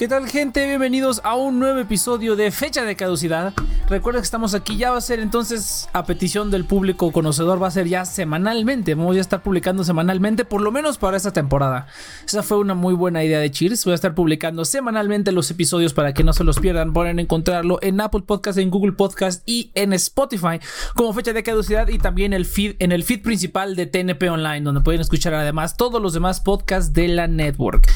[0.00, 0.66] ¿Qué tal gente?
[0.66, 3.52] Bienvenidos a un nuevo episodio de Fecha de Caducidad.
[3.86, 7.66] Recuerda que estamos aquí, ya va a ser entonces a petición del público conocedor, va
[7.66, 8.94] a ser ya semanalmente.
[8.94, 11.86] Vamos a estar publicando semanalmente, por lo menos para esta temporada.
[12.24, 13.84] Esa fue una muy buena idea de Cheers.
[13.84, 16.94] Voy a estar publicando semanalmente los episodios para que no se los pierdan.
[16.94, 20.60] Pueden encontrarlo en Apple Podcast, en Google Podcast y en Spotify
[20.94, 24.62] como Fecha de Caducidad y también el feed, en el feed principal de TNP Online,
[24.62, 27.86] donde pueden escuchar además todos los demás podcasts de la network.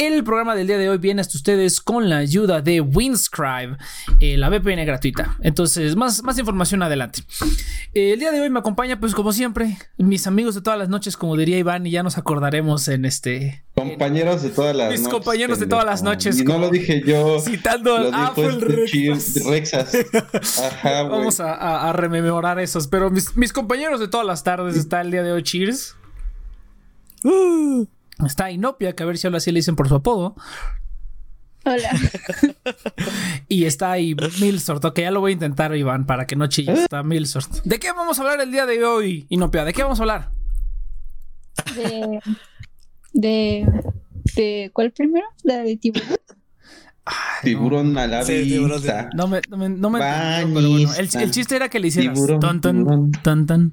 [0.00, 3.76] El programa del día de hoy viene hasta ustedes con la ayuda de Winscribe,
[4.18, 5.36] eh, la VPN gratuita.
[5.42, 7.22] Entonces, más, más información adelante.
[7.92, 10.88] Eh, el día de hoy me acompaña, pues como siempre, mis amigos de todas las
[10.88, 13.62] noches, como diría Iván, y ya nos acordaremos en este...
[13.74, 15.12] Compañeros de todas las mis noches.
[15.12, 16.40] Mis compañeros de todas las noches.
[16.40, 17.38] Y no lo dije yo.
[17.38, 18.58] Citando al Apple
[19.12, 19.92] este Rexas.
[20.64, 22.86] Ajá, Vamos a, rememorar esos.
[22.88, 25.42] Pero mis, mis, compañeros de todas las tardes está el día de hoy.
[25.42, 25.94] Cheers.
[27.22, 27.84] Uh.
[28.26, 30.34] Está Inopia, que a ver si ahora así le dicen por su apodo.
[31.64, 31.90] Hola.
[33.48, 36.80] y está ahí Milsort, que ya lo voy a intentar, Iván, para que no chilles.
[36.80, 37.62] Está Milsort.
[37.64, 39.64] ¿De qué vamos a hablar el día de hoy, Inopia?
[39.64, 40.30] ¿De qué vamos a hablar?
[41.74, 42.20] De.
[43.12, 43.66] De.
[44.36, 45.26] de ¿Cuál primero?
[45.42, 46.16] La de tiburón.
[47.42, 49.10] tiburón a la vista.
[49.14, 52.14] No me, no me, no me pero bueno, el, el, chiste era que le hicieras
[52.14, 53.72] tiburón, tan, tan, tan, tan,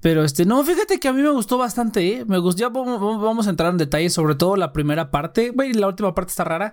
[0.00, 2.24] Pero este, no, fíjate que a mí me gustó bastante, ¿eh?
[2.24, 5.50] Me gustó, ya vamos, vamos a entrar en detalle, sobre todo la primera parte.
[5.50, 6.72] Güey, la última parte está rara.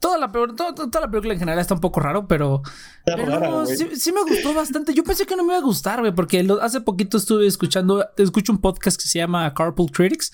[0.00, 2.60] Toda la, toda, toda la película en general está un poco raro, pero,
[3.06, 4.92] pero sí, me gustó bastante.
[4.92, 8.52] Yo pensé que no me iba a gustar, güey, porque hace poquito estuve escuchando, escucho
[8.52, 10.32] un podcast que se llama Carpool Critics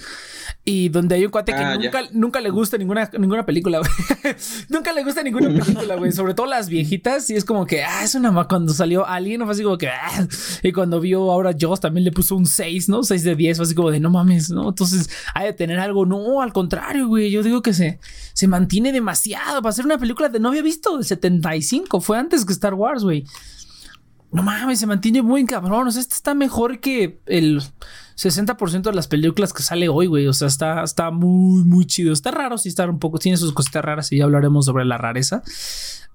[0.64, 4.34] y donde hay un cuate que ah, nunca, nunca le gusta ninguna, ninguna película, güey.
[4.70, 7.31] nunca le gusta ninguna película, güey, sobre todo las viejitas.
[7.31, 9.88] Y es como que, ah, es una más cuando salió Alien, fue así como que,
[9.88, 10.26] ah,
[10.64, 13.02] y cuando vio ahora Joss también le puso un 6, ¿no?
[13.02, 14.68] 6 de 10, fue así como de no mames, ¿no?
[14.68, 17.30] Entonces hay de tener algo, no, al contrario, güey.
[17.30, 17.98] Yo digo que se,
[18.32, 22.00] se mantiene demasiado para hacer una película de no había visto del 75.
[22.00, 23.24] Fue antes que Star Wars, güey.
[24.32, 25.88] No mames, se mantiene muy cabrón.
[25.88, 27.62] O sea, este está mejor que el
[28.20, 30.26] 60% de las películas que sale hoy, güey.
[30.26, 32.12] O sea, está, está muy, muy chido.
[32.12, 33.19] Está raro, sí, está un poco.
[33.19, 35.42] Tiene sus cositas raras y ya hablaremos sobre la rareza.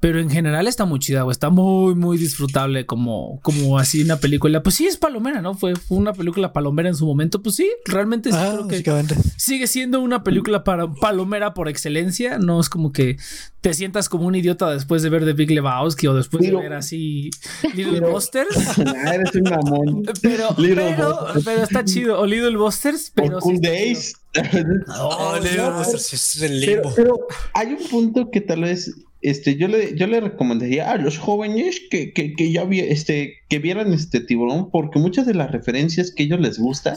[0.01, 1.31] Pero en general está muy chida, güey.
[1.31, 4.61] Está muy, muy disfrutable como, como así una película.
[4.61, 5.55] Pues sí, es palomera, ¿no?
[5.55, 7.41] Fue, una película palomera en su momento.
[7.41, 12.37] Pues sí, realmente sí, ah, creo que sigue siendo una película para palomera por excelencia.
[12.37, 13.17] No es como que
[13.65, 16.73] te sientas como un idiota después de ver The Big Lebowski o después de ver
[16.73, 17.31] así
[17.73, 18.55] Little Busters.
[18.85, 20.03] Ah, eres un mamón.
[20.21, 22.19] Pero, pero, pero, está chido.
[22.19, 23.39] O Little Busters, pero.
[23.39, 24.13] Cool Days.
[24.87, 26.93] No, Little Busters es el limbo.
[26.95, 28.93] pero hay un punto que tal vez
[29.23, 33.37] este, yo le, yo le recomendaría a los jóvenes que, que, que ya vi, este,
[33.49, 36.95] que vieran este tiburón, porque muchas de las referencias que ellos les gusta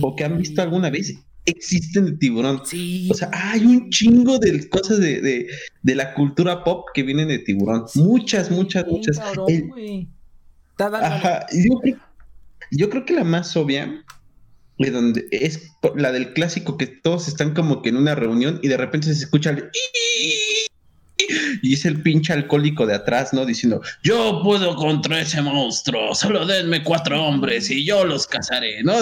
[0.00, 2.60] o que han visto alguna vez existen de tiburón.
[3.10, 5.46] O sea, hay un chingo de cosas de, de,
[5.82, 7.86] de, la cultura pop que vienen de tiburón.
[7.94, 9.18] Muchas, muchas, muchas.
[10.78, 11.96] Ajá, yo, creo,
[12.70, 14.04] yo creo que la más obvia
[14.78, 18.68] de donde es la del clásico que todos están como que en una reunión y
[18.68, 19.70] de repente se escucha el
[21.62, 23.44] y es el pinche alcohólico de atrás, ¿no?
[23.44, 28.94] Diciendo, yo puedo contra ese monstruo, solo denme cuatro hombres y yo los cazaré, ¿no?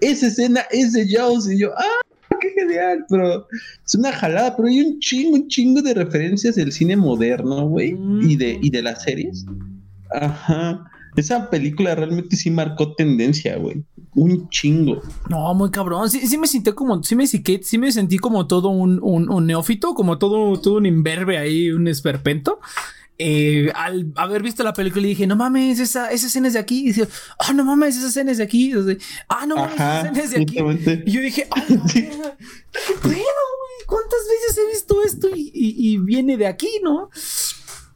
[0.00, 2.36] Esa escena es de Jaws y yo, ¡ah!
[2.40, 3.04] ¡Qué genial!
[3.08, 3.46] Pero
[3.84, 7.96] es una jalada, pero hay un chingo, un chingo de referencias del cine moderno, güey,
[8.22, 9.44] y de, y de las series.
[10.10, 10.91] Ajá.
[11.14, 13.84] Esa película realmente sí marcó tendencia, güey.
[14.14, 15.02] Un chingo.
[15.28, 16.08] No, muy cabrón.
[16.08, 19.94] Sí, sí me sentí como, sí me, sí me sentí como todo un, un, neófito,
[19.94, 22.60] como todo, todo un imberbe ahí, un esperpento.
[23.18, 26.80] Eh, al haber visto la película dije, no mames, esa, esa escena es de aquí.
[26.80, 28.72] Y dice, ah, no mames, esa escena es de aquí.
[29.28, 30.56] ah, no mames, esa escena es de aquí.
[31.06, 31.62] Y yo dije, ah,
[31.92, 32.00] ¿qué
[33.02, 33.86] pedo, güey?
[33.86, 37.10] ¿Cuántas veces he visto esto y, y, y viene de aquí, no?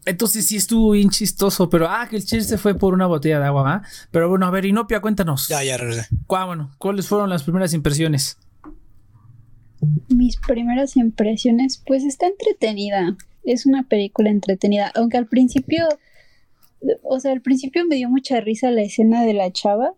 [0.06, 3.40] Entonces sí estuvo bien chistoso, pero ah, que el chiste se fue por una botella
[3.40, 3.82] de agua, ¿va?
[4.12, 5.48] Pero bueno, a ver, Inopia, cuéntanos.
[5.48, 6.06] Ya, ya regresé.
[6.28, 8.38] bueno, ¿cuáles fueron las primeras impresiones?
[10.08, 13.16] Mis primeras impresiones, pues está entretenida.
[13.42, 15.88] Es una película entretenida, aunque al principio,
[17.02, 19.92] o sea, al principio me dio mucha risa la escena de la chava.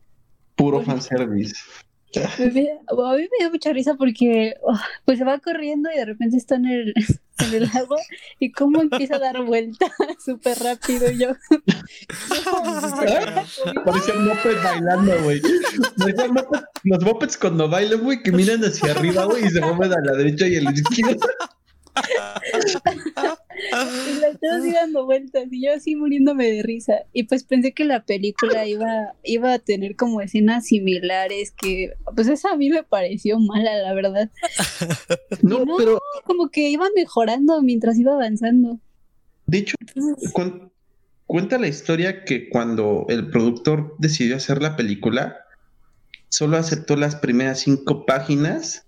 [0.56, 1.54] Puro fanservice.
[2.16, 6.36] A mí me dio mucha risa porque oh, pues se va corriendo y de repente
[6.36, 6.94] está en el,
[7.38, 7.98] en el agua
[8.38, 9.90] y cómo empieza a dar vueltas
[10.24, 11.28] súper rápido yo.
[13.84, 15.40] Parece un moped bailando, güey.
[16.84, 20.12] Los mopeds cuando bailan, güey, que miran hacia arriba, güey, y se mueven a la
[20.12, 21.26] derecha y a la izquierda.
[24.08, 26.94] Y la estaba así dando vueltas y yo así muriéndome de risa.
[27.12, 32.28] Y pues pensé que la película iba, iba a tener como escenas similares que, pues
[32.28, 34.30] esa a mí me pareció mala, la verdad.
[35.42, 35.76] No, No.
[35.76, 38.78] pero Como que iba mejorando mientras iba avanzando.
[39.46, 39.76] de hecho,
[40.32, 40.70] cuen-
[41.26, 45.36] cuenta la historia que cuando el productor decidió hacer la película,
[46.28, 48.86] solo aceptó las primeras cinco páginas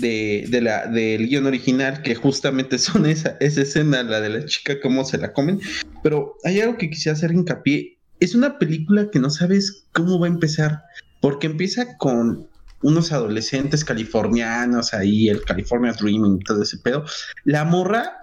[0.00, 4.44] de, de la, del guion original, que justamente son esa, esa escena, la de la
[4.44, 5.60] chica, cómo se la comen.
[6.02, 7.98] Pero hay algo que quisiera hacer hincapié.
[8.20, 10.82] Es una película que no sabes cómo va a empezar,
[11.20, 12.48] porque empieza con
[12.82, 17.04] unos adolescentes californianos ahí, el California Dreaming, todo ese pedo.
[17.44, 18.18] La morra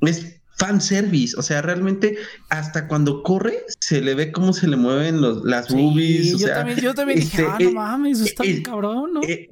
[0.00, 2.16] es fanservice, o sea, realmente
[2.50, 6.22] hasta cuando corre se le ve cómo se le mueven los, las boobies.
[6.28, 8.48] Sí, o yo, sea, también, yo también dije, este, ah, no eh, mames, está eh,
[8.48, 9.22] bien cabrón, ¿no?
[9.22, 9.50] eh,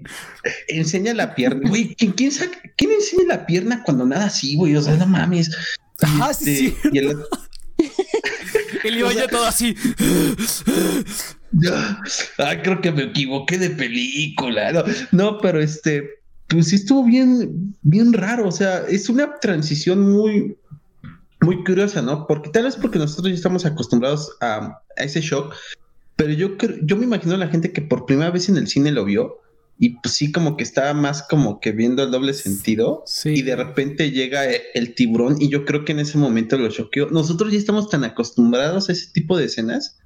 [0.69, 1.95] enseña la pierna, güey.
[1.97, 4.77] ¿quién, quién, saca- quién enseña la pierna cuando nada así, güey?
[4.77, 5.51] O sea, no mames.
[6.03, 6.75] Ah, Este, sí.
[6.93, 7.17] y el-
[8.85, 9.75] El iba o sea- ya todo así.
[12.39, 14.73] Ah, creo que me equivoqué de película.
[14.73, 16.09] No, no, pero este,
[16.49, 18.49] pues sí estuvo bien, bien raro.
[18.49, 20.57] O sea, es una transición muy,
[21.43, 22.27] muy curiosa, ¿no?
[22.27, 25.55] Porque tal vez porque nosotros ya estamos acostumbrados a, a ese shock,
[26.17, 26.51] pero yo
[26.83, 29.39] yo me imagino a la gente que por primera vez en el cine lo vio
[29.79, 33.31] y pues sí como que estaba más como que viendo el doble sentido Sí.
[33.31, 34.45] y de repente llega
[34.75, 37.09] el tiburón y yo creo que en ese momento lo choqueó.
[37.11, 39.99] Nosotros ya estamos tan acostumbrados a ese tipo de escenas,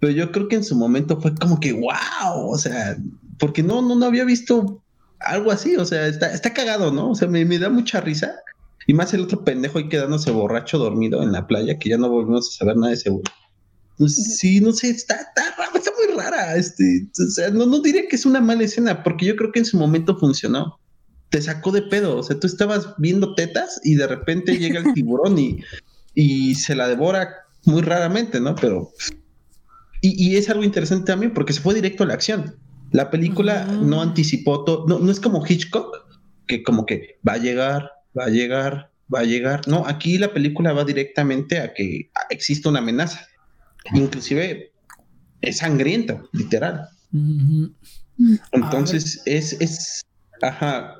[0.00, 2.98] pero yo creo que en su momento fue como que wow, o sea,
[3.38, 4.82] porque no, no, no había visto
[5.20, 7.10] algo así, o sea, está, está cagado, ¿no?
[7.12, 8.34] O sea, me, me da mucha risa.
[8.88, 12.08] Y más el otro pendejo ahí quedándose borracho dormido en la playa, que ya no
[12.08, 13.22] volvimos a saber nada de ese güey.
[13.98, 16.56] Pues, sí, no sé, está, está, está muy rara.
[16.56, 19.58] Este, o sea, no, no diría que es una mala escena, porque yo creo que
[19.58, 20.80] en su momento funcionó.
[21.28, 24.90] Te sacó de pedo, o sea, tú estabas viendo tetas y de repente llega el
[24.94, 25.62] tiburón y,
[26.14, 27.28] y se la devora
[27.66, 28.54] muy raramente, ¿no?
[28.54, 28.90] Pero.
[30.00, 32.56] Y, y es algo interesante también porque se fue directo a la acción.
[32.92, 35.94] La película no anticipó todo, no, no es como Hitchcock,
[36.46, 39.66] que como que va a llegar, va a llegar, va a llegar.
[39.66, 43.26] No, aquí la película va directamente a que existe una amenaza.
[43.94, 44.72] Inclusive
[45.40, 46.88] es sangriento, literal.
[48.52, 50.02] Entonces es, es,
[50.42, 50.94] ajá,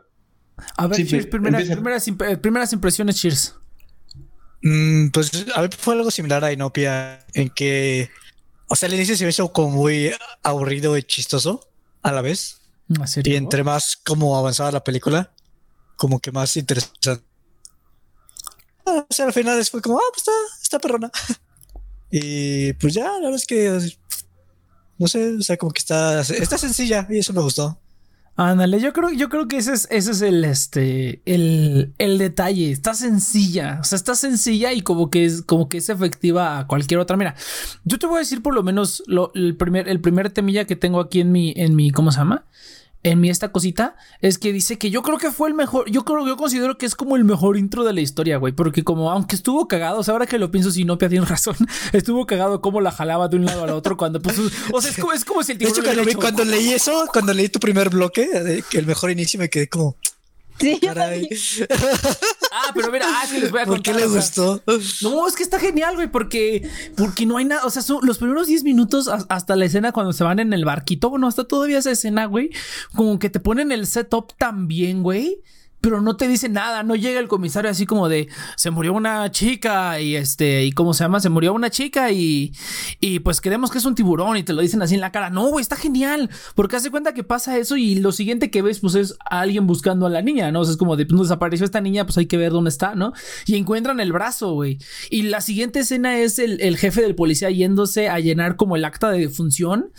[0.77, 3.55] A ver, Sí, Cheers, primeras, imp- eh, primeras impresiones, Cheers.
[4.63, 8.11] Mm, pues a mí fue algo similar a Inopia en que,
[8.69, 10.11] o sea, al inicio se me hizo como muy
[10.43, 11.69] aburrido y chistoso
[12.03, 12.61] a la vez.
[13.23, 15.33] Y entre más como avanzaba la película,
[15.99, 17.23] como que más interesante.
[18.87, 21.11] Ah, O sea, al final fue como, ah, pues está, está perrona.
[22.11, 23.79] y pues ya, la verdad es que,
[24.97, 27.79] no sé, o sea, como que está, está sencilla y eso me gustó.
[28.37, 32.71] Ándale, yo creo, yo creo que ese es, ese es el, este, el, el detalle.
[32.71, 33.79] Está sencilla.
[33.81, 37.17] O sea, está sencilla y como que es, como que es efectiva a cualquier otra.
[37.17, 37.35] Mira,
[37.83, 40.77] yo te voy a decir por lo menos lo, el primer, el primer temilla que
[40.77, 42.47] tengo aquí en mi, en mi, ¿cómo se llama?
[43.05, 45.89] En mi esta cosita es que dice que yo creo que fue el mejor.
[45.89, 48.53] Yo creo, yo considero que es como el mejor intro de la historia, güey.
[48.53, 51.55] Porque como, aunque estuvo cagado, o sea, ahora que lo pienso, si no tiene razón,
[51.93, 54.37] estuvo cagado como la jalaba de un lado al otro cuando, pues,
[54.73, 57.05] o sea, es como, es como si el De tiburón vi- hecho- cuando leí eso,
[57.13, 59.97] cuando leí tu primer bloque, de que el mejor inicio, me quedé como,
[60.59, 61.29] Sí, caray,
[62.53, 63.95] Ah, pero mira, ah, que les voy a ¿por contar.
[63.95, 64.63] qué le o sea, gustó?
[65.03, 67.65] No, es que está genial, güey, porque, porque no hay nada.
[67.65, 70.53] O sea, son los primeros 10 minutos as- hasta la escena cuando se van en
[70.53, 71.11] el barquito.
[71.11, 72.51] Bueno, hasta todavía esa escena, güey.
[72.95, 75.41] Como que te ponen el setup tan bien, güey.
[75.81, 79.31] Pero no te dice nada, no llega el comisario así como de se murió una
[79.31, 82.53] chica y este, y cómo se llama, se murió una chica y,
[83.01, 85.31] y pues creemos que es un tiburón y te lo dicen así en la cara.
[85.31, 88.81] No, güey, está genial, porque hace cuenta que pasa eso y lo siguiente que ves,
[88.81, 90.61] pues es a alguien buscando a la niña, ¿no?
[90.61, 92.95] O sea, es como de, pues desapareció esta niña, pues hay que ver dónde está,
[92.95, 93.13] ¿no?
[93.47, 94.79] Y encuentran el brazo, güey.
[95.11, 98.85] Y la siguiente escena es el, el jefe del policía yéndose a llenar como el
[98.85, 99.93] acta de defunción.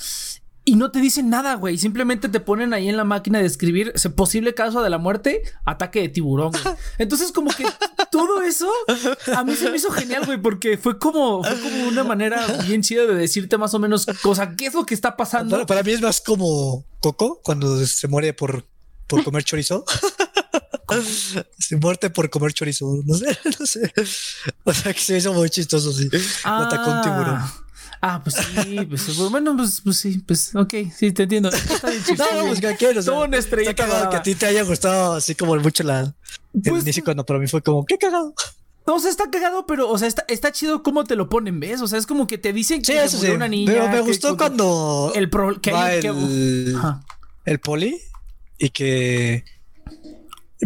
[0.70, 1.80] Y no te dicen nada, güey.
[1.80, 5.42] Simplemente te ponen ahí en la máquina de escribir ese posible caso de la muerte,
[5.66, 6.52] ataque de tiburón.
[6.52, 6.76] güey.
[7.00, 7.66] Entonces, como que
[8.12, 8.72] todo eso
[9.36, 12.84] a mí se me hizo genial, güey, porque fue como, fue como una manera bien
[12.84, 15.56] chida de decirte más o menos, cosa, qué es lo que está pasando.
[15.56, 18.64] Para, para mí es más como Coco cuando se muere por,
[19.08, 19.86] por comer chorizo.
[21.58, 23.02] se muerte por comer chorizo.
[23.08, 23.92] No sé, no sé.
[24.66, 26.08] O sea que se hizo muy chistoso, sí.
[26.44, 27.69] Atacó un tiburón.
[28.02, 31.50] Ah, pues sí, pues bueno, pues, pues sí, pues ok, sí, te entiendo.
[31.50, 34.22] Está bien No, chistoso, no, pues que o sea, una estrella Está cagado que a
[34.24, 36.14] ti te haya gustado así como mucho la,
[36.64, 38.34] Pues- inicio cuando para mí fue como, qué cagado.
[38.88, 41.60] No, o sea, está cagado, pero, o sea, está, está chido cómo te lo ponen,
[41.60, 41.82] ¿ves?
[41.82, 43.28] O sea, es como que te dicen que Sí, eso sí.
[43.30, 43.72] una niña.
[43.72, 47.04] Pero me que- gustó que- cuando el pro, que hay que- el, Ajá.
[47.46, 48.00] el poli
[48.58, 49.44] y que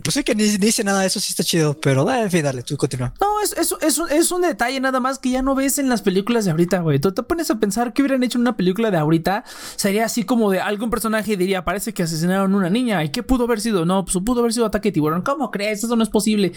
[0.01, 2.75] Pues sí que ni, dice nada, eso sí está chido, pero en fin, dale, tú
[2.77, 3.13] continúa.
[3.21, 5.87] No, es, es, es, un, es un detalle nada más que ya no ves en
[5.87, 6.99] las películas de ahorita, güey.
[6.99, 9.43] Tú te pones a pensar que hubieran hecho en una película de ahorita,
[9.75, 13.21] sería así como de algún personaje diría, parece que asesinaron a una niña, ¿y qué
[13.21, 13.85] pudo haber sido?
[13.85, 15.21] No, pues pudo haber sido ataque de tiburón.
[15.21, 15.83] ¿Cómo crees?
[15.83, 16.53] Eso no es posible.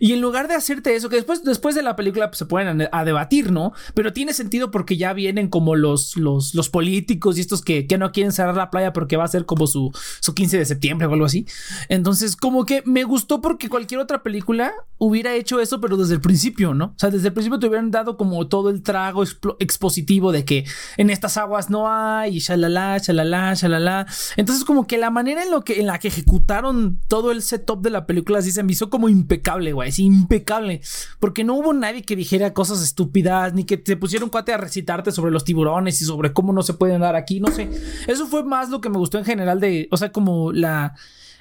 [0.00, 2.88] Y en lugar de hacerte eso, que después, después de la película pues, se pueden
[2.90, 3.74] a, debatir, ¿no?
[3.92, 7.98] Pero tiene sentido porque ya vienen como los, los, los políticos y estos que, que
[7.98, 11.06] no quieren cerrar la playa porque va a ser como su, su 15 de septiembre
[11.06, 11.46] o algo así.
[11.90, 16.20] Entonces, como que me gustó porque cualquier otra película hubiera hecho eso, pero desde el
[16.20, 16.86] principio, ¿no?
[16.86, 19.22] O sea, desde el principio te hubieran dado como todo el trago
[19.58, 20.64] expositivo de que
[20.96, 24.06] en estas aguas no hay, y shalala, shalala, shalala.
[24.36, 27.82] Entonces, como que la manera en, lo que, en la que ejecutaron todo el setup
[27.82, 30.80] de la película así se me hizo como impecable, güey, sí, impecable.
[31.20, 35.12] Porque no hubo nadie que dijera cosas estúpidas, ni que te pusieron cuate a recitarte
[35.12, 37.70] sobre los tiburones y sobre cómo no se pueden dar aquí, no sé.
[38.06, 40.94] Eso fue más lo que me gustó en general de, o sea, como la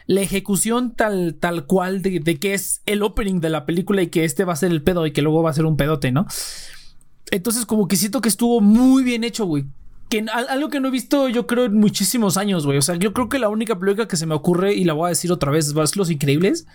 [0.07, 4.23] la ejecución tal, tal cual de, que es el opening de la película y que
[4.23, 6.25] este va a ser el pedo y que luego va a ser un pedote, ¿no?
[7.29, 9.65] Entonces como que siento que estuvo muy bien hecho, güey.
[10.09, 12.77] Que algo que no he visto yo creo en muchísimos años, güey.
[12.77, 15.07] O sea, yo creo que la única película que se me ocurre, y la voy
[15.07, 16.65] a decir otra vez, es Los Increíbles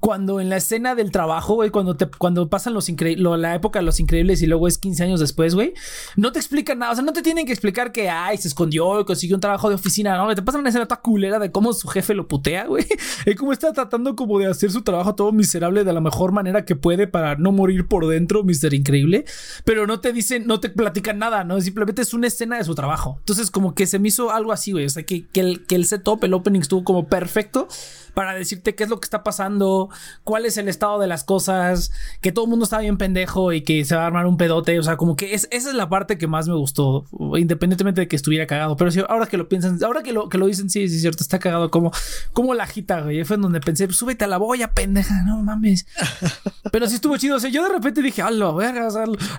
[0.00, 3.84] cuando en la escena del trabajo, güey, cuando te cuando pasan los la época de
[3.84, 5.74] los increíbles y luego es 15 años después, güey,
[6.16, 9.00] no te explican nada, o sea, no te tienen que explicar que ay, se escondió
[9.00, 11.72] y consiguió un trabajo de oficina, no, te pasan una escena toda culera de cómo
[11.72, 12.86] su jefe lo putea, güey,
[13.26, 16.64] y cómo está tratando como de hacer su trabajo todo miserable de la mejor manera
[16.64, 19.24] que puede para no morir por dentro, Mister Increíble,
[19.64, 22.74] pero no te dicen, no te platican nada, no, simplemente es una escena de su
[22.74, 23.16] trabajo.
[23.20, 25.74] Entonces, como que se me hizo algo así, güey, o sea, que, que el, que
[25.74, 27.68] el setup, el opening estuvo como perfecto
[28.16, 29.90] para decirte qué es lo que está pasando,
[30.24, 31.92] cuál es el estado de las cosas,
[32.22, 34.78] que todo el mundo está bien pendejo y que se va a armar un pedote.
[34.78, 37.04] O sea, como que es, esa es la parte que más me gustó,
[37.36, 38.74] independientemente de que estuviera cagado.
[38.78, 41.02] Pero sí, ahora que lo piensan, ahora que lo, que lo dicen, sí, sí, es
[41.02, 41.92] cierto, está cagado como,
[42.32, 43.22] como la agita, güey.
[43.24, 45.86] Fue en donde pensé, pues, súbete a la boya, pendeja, no mames.
[46.72, 47.36] Pero sí estuvo chido.
[47.36, 48.58] O sea, yo de repente dije, ah, lo,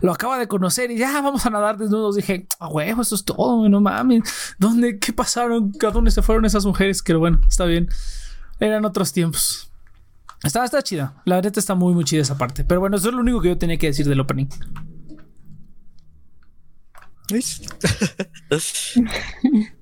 [0.02, 2.16] lo acaba de conocer y ya vamos a nadar desnudos.
[2.16, 4.22] Dije, ah, huevo, eso es todo, no mames.
[4.60, 5.72] ¿Dónde, qué pasaron?
[5.82, 7.02] ¿A dónde se fueron esas mujeres?
[7.02, 7.90] Que bueno, está bien.
[8.60, 9.72] Eran otros tiempos.
[10.44, 11.22] Estaba, está chida.
[11.26, 12.64] La neta está muy, muy chida esa parte.
[12.64, 14.48] Pero bueno, eso es lo único que yo tenía que decir del opening.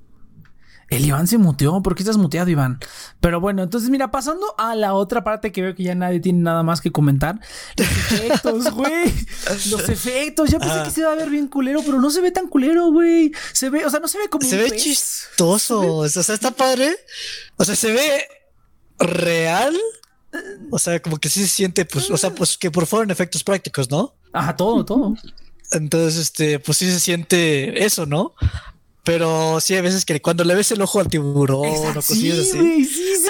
[0.89, 1.81] El Iván se muteó.
[1.81, 2.79] ¿Por qué estás muteado, Iván?
[3.19, 6.39] Pero bueno, entonces mira, pasando a la otra parte que veo que ya nadie tiene
[6.39, 7.39] nada más que comentar.
[7.75, 9.13] Los efectos, güey.
[9.71, 10.49] Los efectos.
[10.49, 12.91] Ya pensé que se iba a ver bien culero, pero no se ve tan culero,
[12.91, 13.31] güey.
[13.51, 14.47] Se ve, o sea, no se ve como.
[14.47, 15.97] Se ve chistoso.
[15.97, 16.95] O sea, está padre.
[17.57, 18.27] O sea, se ve
[18.99, 19.77] real.
[20.69, 23.43] O sea, como que sí se siente, pues, o sea, pues que por fueron efectos
[23.43, 24.13] prácticos, ¿no?
[24.33, 25.15] Ajá, todo, todo.
[25.71, 28.33] Entonces, este, pues sí se siente eso, ¿no?
[29.03, 32.85] Pero sí hay veces que cuando le ves el ojo al tiburón o cosillas así.
[32.85, 33.25] sí, sí.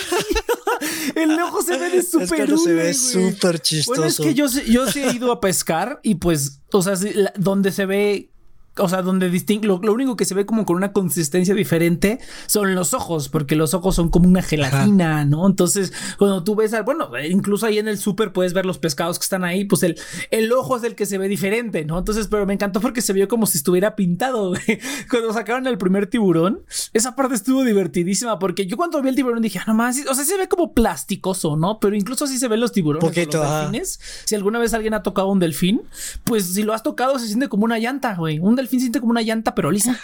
[1.15, 4.01] el ojo se ve de súper es se ve súper chistoso.
[4.01, 6.95] Bueno, es que yo, yo sí he ido a pescar y pues, o sea,
[7.37, 8.29] donde se ve
[8.77, 12.75] o sea, donde distingue, lo, único que se ve como con una consistencia diferente son
[12.75, 15.47] los ojos, porque los ojos son como una gelatina, ¿no?
[15.47, 19.17] Entonces, cuando tú ves, al, bueno, incluso ahí en el súper puedes ver los pescados
[19.19, 19.97] que están ahí, pues el,
[20.31, 21.97] el ojo es el que se ve diferente, ¿no?
[21.97, 24.53] Entonces, pero me encantó porque se vio como si estuviera pintado,
[25.09, 26.61] Cuando sacaron el primer tiburón,
[26.93, 30.13] esa parte estuvo divertidísima, porque yo cuando vi el tiburón dije, ah, no más, o
[30.13, 31.79] sea, se ve como plasticoso, ¿no?
[31.79, 33.07] Pero incluso así se ven los tiburones.
[33.07, 33.99] Poquito, los delfines.
[34.25, 35.83] Si alguna vez alguien ha tocado un delfín,
[36.23, 38.39] pues si lo has tocado se siente como una llanta, güey.
[38.39, 39.99] Un delfín siente como una llanta, pero lisa.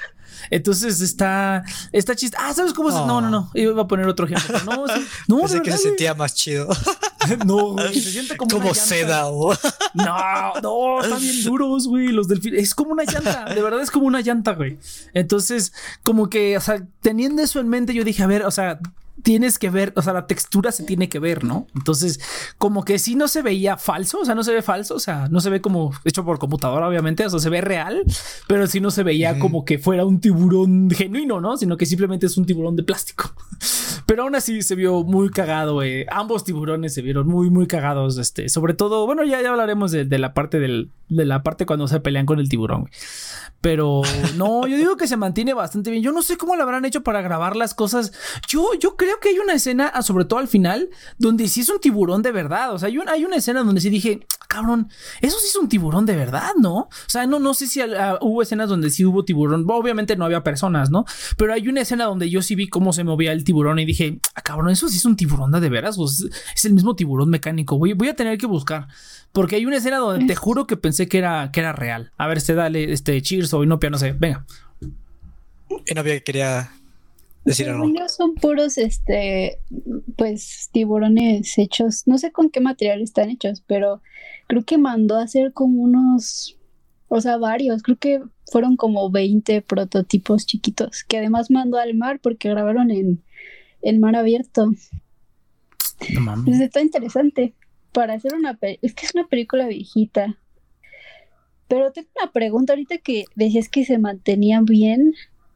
[0.50, 2.38] Entonces está, está chiste.
[2.40, 2.98] Ah, ¿sabes cómo se?
[2.98, 3.52] No, no, no.
[3.54, 4.60] Iba a poner otro ejemplo.
[4.66, 4.86] No,
[5.28, 6.68] no, Pensé que se sentía más chido.
[7.46, 7.94] no, güey.
[8.02, 9.28] Se siente como, como seda.
[9.28, 9.54] O...
[9.94, 12.08] no, no, están bien duros, güey.
[12.08, 12.64] Los delfines.
[12.64, 13.46] Es como una llanta.
[13.46, 14.78] De verdad es como una llanta, güey.
[15.14, 18.80] Entonces, como que, o sea, teniendo eso en mente, yo dije, a ver, o sea,
[19.24, 21.68] tienes que ver, o sea, la textura se tiene que ver, ¿no?
[21.76, 22.20] Entonces,
[22.58, 25.28] como que sí no se veía falso, o sea, no se ve falso, o sea,
[25.30, 28.04] no se ve como hecho por computadora, obviamente, o sea, se ve real,
[28.48, 31.58] pero sí no se veía como que fuera un tiburón genuino, ¿no?
[31.58, 33.34] Sino que simplemente es un tiburón de plástico.
[34.06, 36.06] Pero aún así se vio muy cagado, eh.
[36.12, 40.06] Ambos tiburones se vieron muy, muy cagados, este, sobre todo, bueno, ya, ya hablaremos de,
[40.18, 42.90] la parte del, de la parte cuando se pelean con el tiburón,
[43.62, 44.02] Pero
[44.36, 46.04] no, yo digo que se mantiene bastante bien.
[46.04, 48.12] Yo no sé cómo lo habrán hecho para grabar las cosas.
[48.48, 50.90] Yo, yo creo que hay una escena, ah, sobre todo al final,
[51.20, 52.74] donde sí es un tiburón de verdad.
[52.74, 54.90] O sea, hay, hay una escena donde sí dije, cabrón,
[55.22, 56.76] eso sí es un tiburón de verdad, ¿no?
[56.76, 59.66] O sea, no, no sé si ah, hubo escenas donde sí hubo tiburón.
[59.70, 61.06] Obviamente no había personas, ¿no?
[61.38, 64.20] Pero hay una escena donde yo sí vi cómo se movía el tiburón y dije,
[64.34, 65.98] ah, cabrón, eso sí es un tiburón de veras.
[66.00, 67.78] O es, el mismo tiburón mecánico.
[67.78, 68.88] Voy, voy a tener que buscar.
[69.32, 72.12] Porque hay una escena donde te juro que pensé que era, que era real.
[72.18, 74.12] A ver, este dale, este Cheers o Inopia, no sé.
[74.12, 74.46] Venga.
[75.88, 76.72] Inopia quería
[77.46, 77.90] decir algo.
[78.10, 79.60] Son puros, este,
[80.18, 82.04] pues, tiburones hechos.
[82.08, 84.02] No sé con qué material están hechos, pero
[84.48, 86.58] creo que mandó a hacer como unos,
[87.08, 87.84] o sea, varios.
[87.84, 88.22] Creo que
[88.52, 93.24] fueron como 20 prototipos chiquitos, que además mandó al mar porque grabaron en
[93.82, 94.72] el mar abierto.
[96.14, 96.46] No mames.
[96.46, 97.54] Pues está interesante.
[97.94, 100.38] Para hacer una pe- es que es una película viejita.
[101.68, 105.14] Pero tengo una pregunta ahorita que decías que se mantenía bien.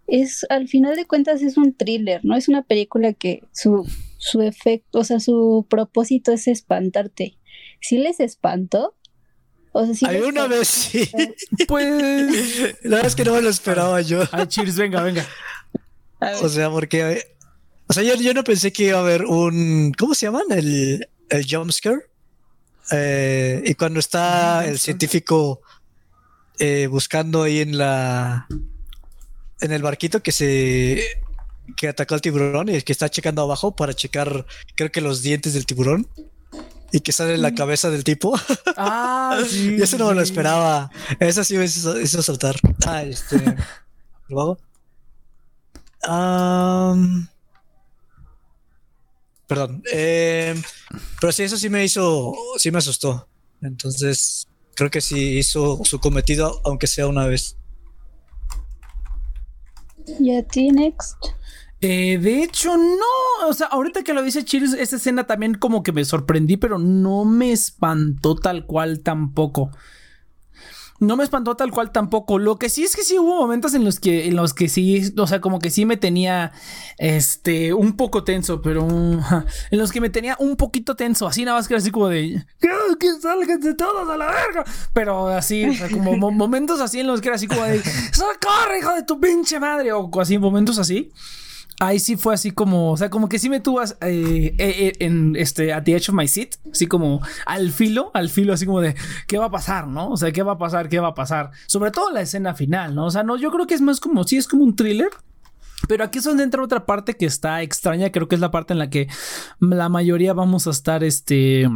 [0.08, 2.36] Es, al final de cuentas, es un thriller, ¿no?
[2.38, 3.86] Es una película que su,
[4.18, 7.38] su efecto, o sea, su propósito es espantarte.
[7.82, 8.96] ¿Sí les espantó?
[9.72, 11.10] O sea, sí Alguna vez sí.
[11.68, 12.76] Pues.
[12.84, 14.24] La verdad es que no me lo esperaba yo.
[14.32, 15.26] Ay, cheers, venga, venga.
[16.42, 17.24] O sea, porque.
[17.88, 19.92] O sea, yo, yo no pensé que iba a haber un.
[19.98, 20.44] ¿Cómo se llaman?
[20.52, 22.04] El, el jumpscare.
[22.92, 25.62] Eh, y cuando está el científico
[26.60, 28.48] eh, buscando ahí en la.
[29.62, 31.04] En el barquito que se.
[31.76, 35.54] que atacó al tiburón y que está checando abajo para checar, creo que los dientes
[35.54, 36.08] del tiburón.
[36.92, 38.40] Y que sale la cabeza del tipo.
[38.78, 39.76] Ah, sí.
[39.78, 40.92] Y eso no me lo esperaba.
[41.20, 42.56] Eso sí me hizo, hizo saltar.
[42.86, 43.38] Ah, este.
[44.30, 44.58] ¿Lo hago?
[46.04, 47.28] Am,
[49.48, 49.84] perdón.
[49.92, 50.62] em,
[51.20, 52.34] pero sí, eso sí me hizo.
[52.58, 53.28] Sí me asustó.
[53.62, 57.58] Entonces, creo que sí hizo su cometido, aunque sea una vez.
[60.20, 61.18] ¿Y a ti, Next?
[61.82, 63.48] Eh, de hecho, no.
[63.48, 66.80] O sea, ahorita que lo dice Cheers, esa escena también como que me sorprendí, pero
[66.80, 69.72] no me espantó tal cual tampoco.
[71.00, 72.40] No me espantó tal cual tampoco.
[72.40, 75.12] Lo que sí es que sí hubo momentos en los que, en los que sí,
[75.18, 76.54] o sea, como que sí me tenía,
[76.98, 81.58] este, un poco tenso, pero en los que me tenía un poquito tenso, así nada
[81.58, 84.64] más que era así como de, "Quiero que de todos a la verga.
[84.94, 87.82] Pero así, o sea, como mo- momentos así en los que era así como de,
[88.14, 91.12] socorre, hijo de tu pinche madre, o así, momentos así.
[91.80, 94.94] Ahí sí fue así como, o sea, como que sí me tuvo eh, eh, eh,
[95.00, 98.66] en este, at the edge of my seat, así como al filo, al filo, así
[98.66, 98.96] como de,
[99.28, 100.10] ¿qué va a pasar, no?
[100.10, 100.88] O sea, ¿qué va a pasar?
[100.88, 101.52] ¿Qué va a pasar?
[101.68, 103.06] Sobre todo la escena final, ¿no?
[103.08, 105.10] O sea, no, yo creo que es más como, sí, es como un thriller.
[105.88, 108.74] Pero aquí es donde entra otra parte que está extraña, creo que es la parte
[108.74, 109.08] en la que
[109.60, 111.70] la mayoría vamos a estar, este,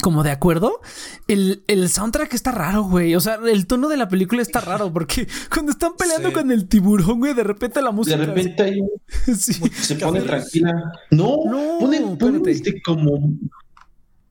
[0.00, 0.80] como de acuerdo.
[1.28, 3.14] El, el soundtrack está raro, güey.
[3.16, 6.34] O sea, el tono de la película está raro porque cuando están peleando Sí.
[6.34, 8.16] con el tiburón, güey, de repente la De música...
[8.16, 8.90] repente hay un-
[9.36, 9.54] Sí.
[9.72, 10.92] se pone tranquila.
[11.10, 13.32] No, No, ponen, este como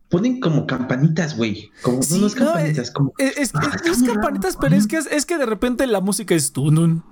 [0.10, 1.72] ponen como campanitas, güey.
[1.82, 4.76] Como Sí, no, es no, campanitas, como Es, es, Ah, es- está es campanitas, pero
[4.76, 7.04] es que, es, que de repente la música es tunun,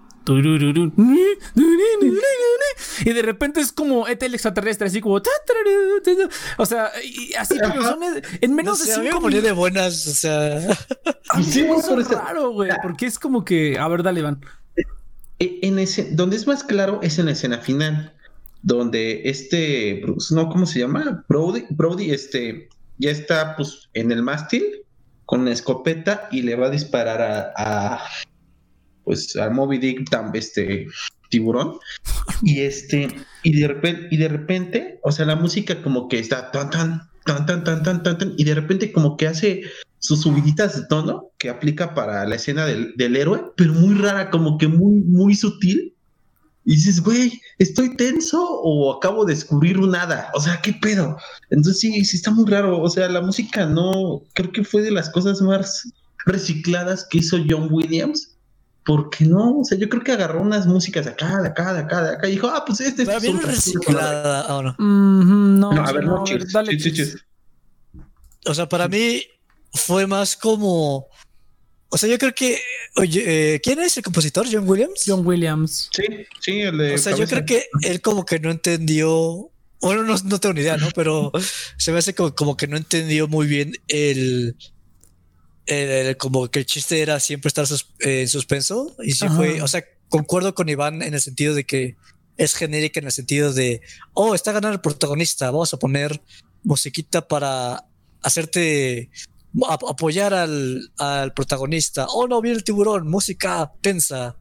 [3.05, 5.21] y de repente es como Etel extraterrestre, así como
[6.57, 6.91] o sea,
[7.37, 7.99] así son
[8.41, 9.57] en No menos sé, de cinco ponía de minutos.
[9.57, 10.07] buenas.
[10.07, 10.77] O sea,
[11.43, 11.65] Sí,
[12.53, 14.41] güey, porque es como que, a ver, dale, Iván.
[15.39, 18.13] En ese, donde es más claro es en la escena final,
[18.61, 21.25] donde este no, ¿cómo se llama?
[21.27, 24.63] Brody, Brody, este, ya está pues en el mástil
[25.25, 28.03] con la escopeta y le va a disparar a,
[29.03, 30.87] pues al Moby Dick, tam- este
[31.29, 31.77] tiburón
[32.41, 33.07] y este
[33.41, 37.09] y de repente y de repente, o sea, la música como que está tan tan
[37.25, 39.61] tan tan tan tan tan, tan, y de repente como que hace
[39.99, 44.29] sus subiditas de tono que aplica para la escena del, del héroe, pero muy rara,
[44.29, 45.93] como que muy, muy sutil.
[46.65, 50.29] Y dices, güey, ¿estoy tenso o acabo de descubrir un hada?
[50.33, 51.17] O sea, ¿qué pedo?
[51.49, 52.81] Entonces sí, sí está muy raro.
[52.81, 55.83] O sea, la música no, creo que fue de las cosas más
[56.25, 58.32] recicladas que hizo John Williams.
[58.85, 61.79] Porque no, o sea, yo creo que agarró unas músicas de acá, de acá, de
[61.79, 64.45] acá, de acá, y dijo, ah, pues este es no es reciclada.
[64.47, 64.75] ah, no.
[64.77, 67.17] Mhm, no, No, a ver, no, dale, chis.
[68.45, 69.23] O sea, para mí
[69.73, 71.07] fue más como.
[71.89, 72.59] O sea, yo creo que.
[72.97, 74.47] Oye, eh, ¿quién es el compositor?
[74.51, 75.03] ¿John Williams?
[75.05, 75.89] John Williams.
[75.93, 76.03] Sí,
[76.41, 79.49] sí, el de o sea, yo creo que él como que no entendió.
[79.79, 80.89] Bueno, no, no tengo ni idea, ¿no?
[80.93, 81.31] Pero
[81.77, 84.57] se me hace como, como que no entendió muy bien el,
[85.65, 88.95] el- el- Como que el chiste era siempre estar sus- eh, en suspenso.
[89.03, 89.35] Y sí Ajá.
[89.35, 89.61] fue.
[89.61, 91.95] O sea, concuerdo con Iván en el sentido de que
[92.37, 93.81] es genérica en el sentido de.
[94.13, 95.51] Oh, está ganando el protagonista.
[95.51, 96.21] Vamos a poner
[96.63, 97.85] musiquita para
[98.21, 99.09] hacerte.
[99.69, 102.07] ap- apoyar al, al protagonista.
[102.09, 103.07] Oh, no, viene el tiburón.
[103.07, 104.35] Música tensa.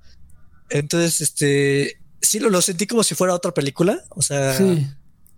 [0.70, 1.98] Entonces, este.
[2.20, 4.02] Sí, lo, lo sentí como si fuera otra película.
[4.11, 4.87] O sea, Sí.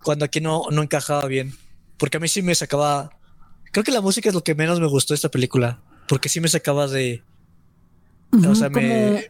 [0.03, 1.53] cuando aquí no, no encajaba bien.
[1.97, 3.09] Porque a mí sí me sacaba.
[3.75, 5.81] Creo que la música es lo que menos me gustó de esta película.
[6.07, 7.23] Porque sí me sacaba de.
[8.47, 9.29] O sea, me,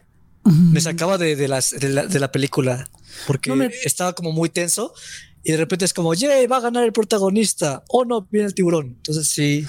[0.80, 2.88] sacaba de, de las, de, la, de la película.
[3.26, 4.94] Porque No me- estaba como muy tenso.
[5.42, 6.46] Y de repente es como, ¡yay!
[6.46, 7.82] Va a ganar el protagonista.
[7.88, 8.86] Oh no, viene el tiburón.
[8.98, 9.66] Entonces sí,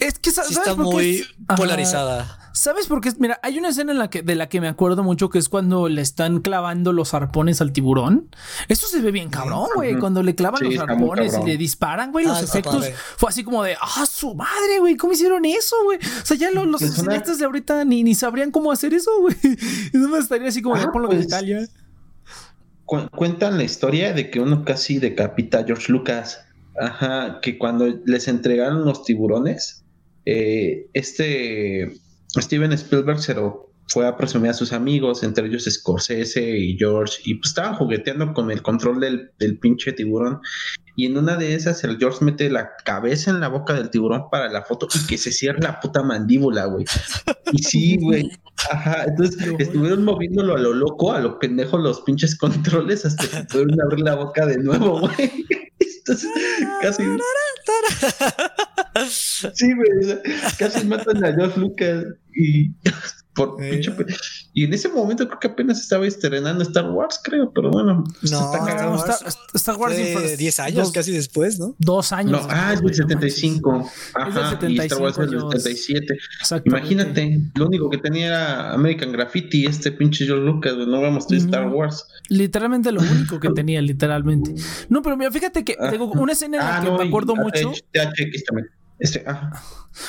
[0.00, 2.45] Es que sí ¿sabes está muy es- polarizada.
[2.56, 3.12] ¿Sabes por qué?
[3.18, 5.50] Mira, hay una escena en la que, de la que me acuerdo mucho que es
[5.50, 8.30] cuando le están clavando los arpones al tiburón.
[8.68, 9.98] Eso se ve bien cabrón, güey.
[9.98, 12.88] Cuando le clavan los arpones y le disparan, güey, los ah, efectos.
[13.18, 15.98] Fue así como de, ah, su madre, güey, ¿cómo hicieron eso, güey?
[15.98, 19.36] O sea, ya los, los de ahorita ni, ni sabrían cómo hacer eso, güey.
[19.92, 21.68] No me estaría así como de ponlo de Italia.
[22.86, 26.40] cuentan la historia de que uno casi decapita a George Lucas.
[26.80, 29.84] Ajá, que cuando les entregaron los tiburones,
[30.24, 32.00] eh, este
[32.42, 37.18] Steven Spielberg se lo fue a presumir a sus amigos, entre ellos Scorsese y George,
[37.24, 40.40] y pues estaban jugueteando con el control del, del pinche tiburón.
[40.96, 44.30] Y en una de esas, el George mete la cabeza en la boca del tiburón
[44.30, 46.86] para la foto y que se cierre la puta mandíbula, güey.
[47.52, 48.30] Y sí, güey.
[48.70, 53.44] Ajá, entonces estuvieron moviéndolo a lo loco, a lo pendejo los pinches controles hasta que
[53.44, 55.46] pudieron abrir la boca de nuevo, güey.
[55.78, 56.30] Entonces,
[56.80, 57.02] casi.
[59.08, 60.18] Sí, güey.
[60.58, 62.04] Casi matan a George Lucas
[62.34, 62.70] y
[63.36, 63.56] por
[64.54, 68.02] y en ese momento creo que apenas estaba estrenando Star Wars, creo, pero bueno.
[68.20, 68.38] Pues no,
[69.54, 71.76] Star, Wars, fue 10 años casi después, ¿no?
[71.78, 72.32] Dos años.
[72.32, 73.90] No, ah, es del 75.
[74.14, 76.18] Ajá, y Star Wars es del 77.
[76.64, 81.36] Imagínate, lo único que tenía era American Graffiti, este pinche George Lucas, no vamos a
[81.36, 82.08] Star Wars.
[82.30, 84.54] Literalmente lo único que tenía, literalmente.
[84.88, 87.72] No, pero mira, fíjate que tengo una escena en la ah, que me acuerdo mucho.
[88.98, 89.24] Este,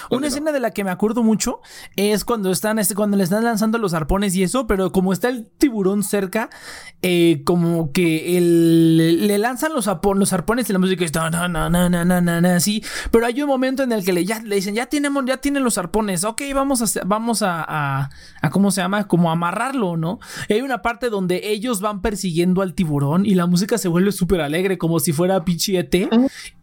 [0.09, 1.61] Una escena de la que me acuerdo mucho
[1.95, 5.29] es cuando están, este, cuando le están lanzando los arpones y eso, pero como está
[5.29, 6.49] el tiburón cerca,
[7.01, 12.55] eh, como que le lanzan los, los arpones y la música está na, na, na,
[12.55, 15.37] así, pero hay un momento en el que le, ya, le dicen, ya tenemos, ya
[15.37, 18.09] tienen los arpones, ok, vamos a, vamos a,
[18.41, 19.07] a, ¿cómo se llama?
[19.07, 20.19] Como amarrarlo, ¿no?
[20.47, 24.11] Y hay una parte donde ellos van persiguiendo al tiburón y la música se vuelve
[24.11, 26.09] súper alegre, como si fuera Pichiete,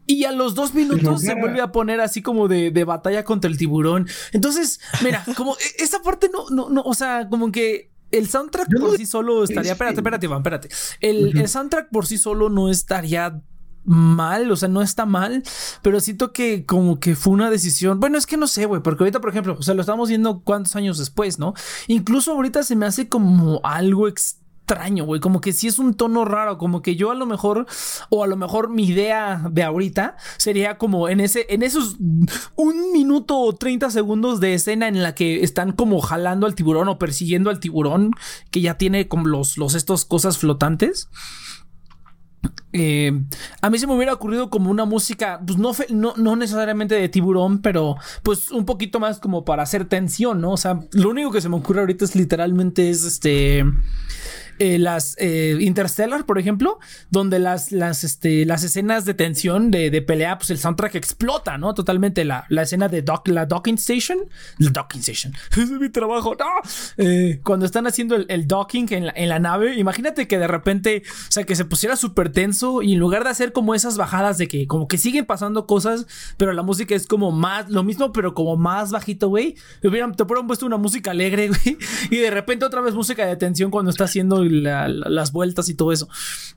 [0.07, 3.57] y a los dos minutos se vuelve a poner así como de, batalla contra el
[3.57, 4.07] tiburón.
[4.33, 8.69] Entonces, mira, como e, esa parte no, no, no, o sea, como que el soundtrack
[8.79, 9.73] por sí solo estaría.
[9.73, 10.69] Espérate, espérate, Iván, espérate.
[11.01, 13.43] El, el, soundtrack por sí solo no estaría
[13.85, 15.43] mal, o sea, no está mal,
[15.83, 18.01] pero siento que como que fue una decisión.
[18.01, 20.43] Bueno, es que no sé, güey, porque ahorita, por ejemplo, o sea, lo estamos viendo
[20.43, 21.55] cuántos años después, ¿no?
[21.87, 25.21] Incluso ahorita se me hace como algo extraño extraño, güey.
[25.21, 26.59] Como que sí es un tono raro.
[26.59, 27.67] Como que yo a lo mejor,
[28.09, 31.97] o a lo mejor mi idea de ahorita sería como en ese, en esos
[32.57, 36.89] un minuto o 30 segundos de escena en la que están como jalando al tiburón
[36.89, 38.13] o persiguiendo al tiburón
[38.51, 41.09] que ya tiene como los, los estos cosas flotantes.
[42.73, 43.13] Eh,
[43.63, 47.09] a mí se me hubiera ocurrido como una música, pues no, no, no, necesariamente de
[47.09, 50.53] tiburón, pero pues un poquito más como para hacer tensión, ¿no?
[50.53, 53.65] O sea, lo único que se me ocurre ahorita es literalmente es este
[54.59, 56.79] eh, las eh, Interstellar, por ejemplo,
[57.11, 61.59] donde las, las, este, las escenas de tensión, de, de, pelea, pues el soundtrack explota,
[61.59, 61.75] ¿no?
[61.75, 64.19] Totalmente la, la escena de dock, la docking station.
[64.59, 65.33] La docking station.
[65.57, 66.37] es mi trabajo.
[66.39, 66.47] No.
[66.97, 71.03] Eh, cuando están haciendo el, docking en la, en la, nave, imagínate que de repente,
[71.07, 74.39] o sea, que se pusiera súper tenso y en lugar de hacer como esas bajadas
[74.39, 78.13] de que como que siguen pasando cosas, pero la música es como más, lo mismo,
[78.13, 79.57] pero como más bajito, güey.
[79.81, 81.79] Te hubieran, puesto una música alegre, güey.
[82.11, 85.93] Y de repente otra vez música de tensión cuando está haciendo las vueltas y todo
[85.93, 86.09] eso.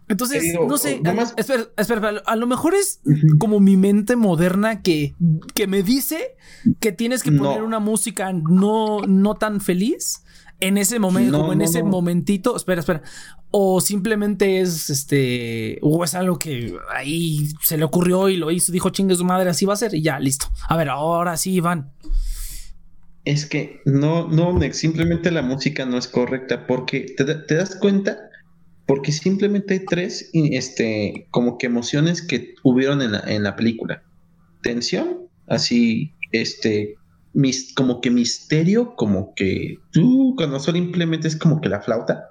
[0.08, 1.02] Entonces, no sé,
[1.38, 3.02] espera, espera, a lo mejor es
[3.40, 5.16] como mi mente moderna que,
[5.54, 6.36] que me dice
[6.80, 10.24] que tienes que poner una música no, no tan feliz
[10.60, 12.56] en ese momento, como en ese momentito.
[12.56, 13.02] Espera, espera.
[13.52, 15.80] O simplemente es este.
[15.82, 19.50] O es algo que ahí se le ocurrió y lo hizo, dijo chingue su madre,
[19.50, 20.48] así va a ser y ya, listo.
[20.68, 21.92] A ver, ahora sí, Iván
[23.28, 28.18] es que no, no, simplemente la música no es correcta porque te, das cuenta,
[28.86, 34.02] porque simplemente hay tres, este, como que emociones que hubieron en la, en la película.
[34.62, 36.96] Tensión, así, este,
[37.34, 42.30] mis, como que misterio, como que tú, cuando simplemente es como que la flauta,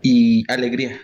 [0.00, 1.00] y alegría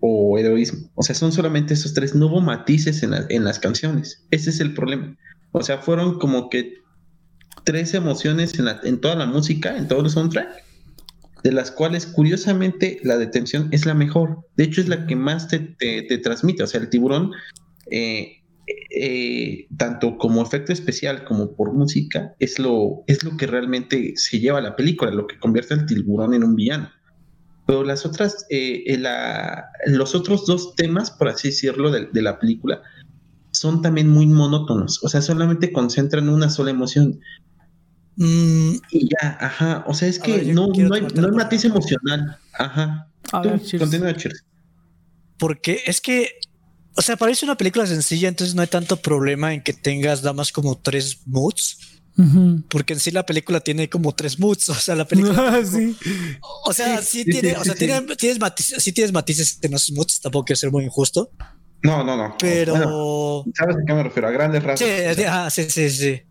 [0.00, 0.90] o heroísmo.
[0.94, 4.26] O sea, son solamente esos tres, no hubo matices en, en las canciones.
[4.30, 5.16] Ese es el problema.
[5.52, 6.74] O sea, fueron como que
[7.68, 10.48] tres emociones en, toda la música, en todo el soundtrack,
[11.44, 14.38] de las cuales curiosamente la detención es la mejor.
[14.56, 15.58] De hecho, es la que más te,
[16.22, 16.62] transmite.
[16.62, 17.32] O sea, el tiburón,
[17.90, 18.38] eh,
[18.98, 24.40] eh, tanto como efecto especial como por música, es lo, es lo que realmente se
[24.40, 26.88] lleva a la película, lo que convierte al tiburón en un villano.
[27.66, 28.98] Pero las otras, eh,
[29.84, 32.80] los otros dos temas, por así decirlo, de, de la película,
[33.50, 35.04] son también muy monótonos.
[35.04, 37.20] O sea, solamente concentran una sola emoción.
[38.18, 39.84] Mm, y ya, ajá.
[39.86, 42.36] O sea, es que no, no, hay, no hay matiz emocional.
[42.52, 43.08] Ajá.
[43.30, 44.12] continúa,
[45.38, 46.32] Porque es que,
[46.96, 50.32] o sea, parece una película sencilla, entonces no hay tanto problema en que tengas nada
[50.32, 51.78] más como tres moods.
[52.68, 54.68] Porque en sí la película tiene como tres moods.
[54.70, 55.64] O sea, la película.
[55.64, 55.96] sí.
[56.64, 59.60] O sea, sí, sí, tiene, sí, o sea, sí, tiene- tienes matices, sí tienes matices
[59.62, 60.20] en esos moods.
[60.20, 61.30] Tampoco quiero ser muy injusto.
[61.84, 62.34] No, no, no.
[62.40, 62.72] Pero.
[62.72, 64.26] Bueno, ¿Sabes a qué me refiero?
[64.26, 64.90] A grandes rasgos.
[64.90, 66.22] Sí, ah, sí, sí, sí.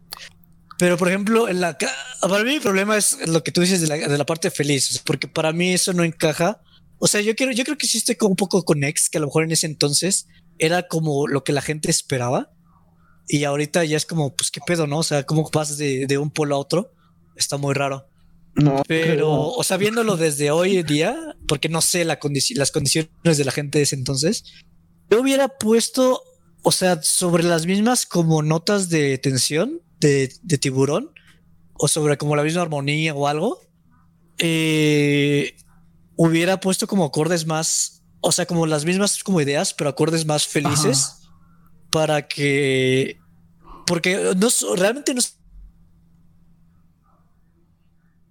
[0.79, 1.77] Pero por ejemplo, en la
[2.21, 5.01] para mí el problema es lo que tú dices de la, de la parte feliz,
[5.05, 6.61] porque para mí eso no encaja.
[6.99, 9.17] O sea, yo quiero, yo creo que sí estoy como un poco con X, que
[9.17, 10.27] a lo mejor en ese entonces
[10.59, 12.51] era como lo que la gente esperaba.
[13.27, 14.99] Y ahorita ya es como, pues qué pedo, ¿no?
[14.99, 16.93] O sea, cómo pasas de, de un polo a otro.
[17.35, 18.07] Está muy raro.
[18.55, 22.71] No, Pero, o sea, viéndolo desde hoy en día, porque no sé la condici- las
[22.71, 24.43] condiciones de la gente de ese entonces,
[25.11, 26.23] yo hubiera puesto,
[26.63, 31.11] o sea, sobre las mismas como notas de tensión de, de tiburón,
[31.73, 33.59] o sobre como la misma armonía o algo,
[34.37, 35.55] eh,
[36.15, 40.47] hubiera puesto como acordes más, o sea, como las mismas como ideas, pero acordes más
[40.47, 41.29] felices
[41.91, 43.19] para que,
[43.85, 45.39] porque no, realmente no es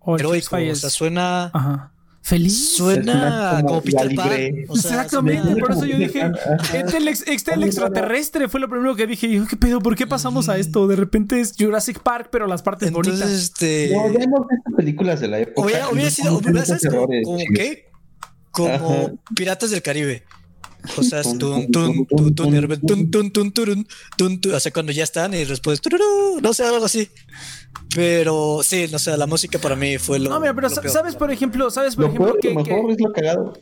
[0.07, 1.51] heroico, o sea, suena...
[1.53, 1.93] Ajá.
[2.27, 2.75] Feliz.
[2.77, 4.31] Suena como como Peter la Pan.
[4.37, 4.65] libre.
[4.69, 6.29] o sea, Exactamente, por eso yo dije,
[6.75, 9.29] este el, ex- este el extraterrestre fue lo primero que dije.
[9.29, 9.79] Y yo, ¿qué pedo?
[9.79, 10.89] ¿Por qué pasamos a esto?
[10.89, 13.31] De repente es Jurassic Park, pero las partes Entonces, bonitas.
[13.43, 13.91] este.
[13.93, 15.69] No, ya hemos visto películas de la época.
[15.93, 16.83] hubiera, sido, ¿sabes?
[16.91, 17.07] Como,
[17.55, 17.87] qué?
[18.51, 19.13] Como Ajá.
[19.37, 20.25] Piratas del Caribe.
[20.97, 21.39] O sea, es Tun,
[21.71, 23.87] tun, tun, tun, tun, tun, tun, tun, tun, tun.
[27.95, 30.31] Pero sí, no sé, la música para mí fue lo.
[30.31, 30.93] No, mira, pero lo sa- peor.
[30.93, 31.71] ¿sabes, por ejemplo?
[31.71, 33.53] ¿Sabes, por Lo ejemplo, peor, que, lo mejor que- es lo cagado.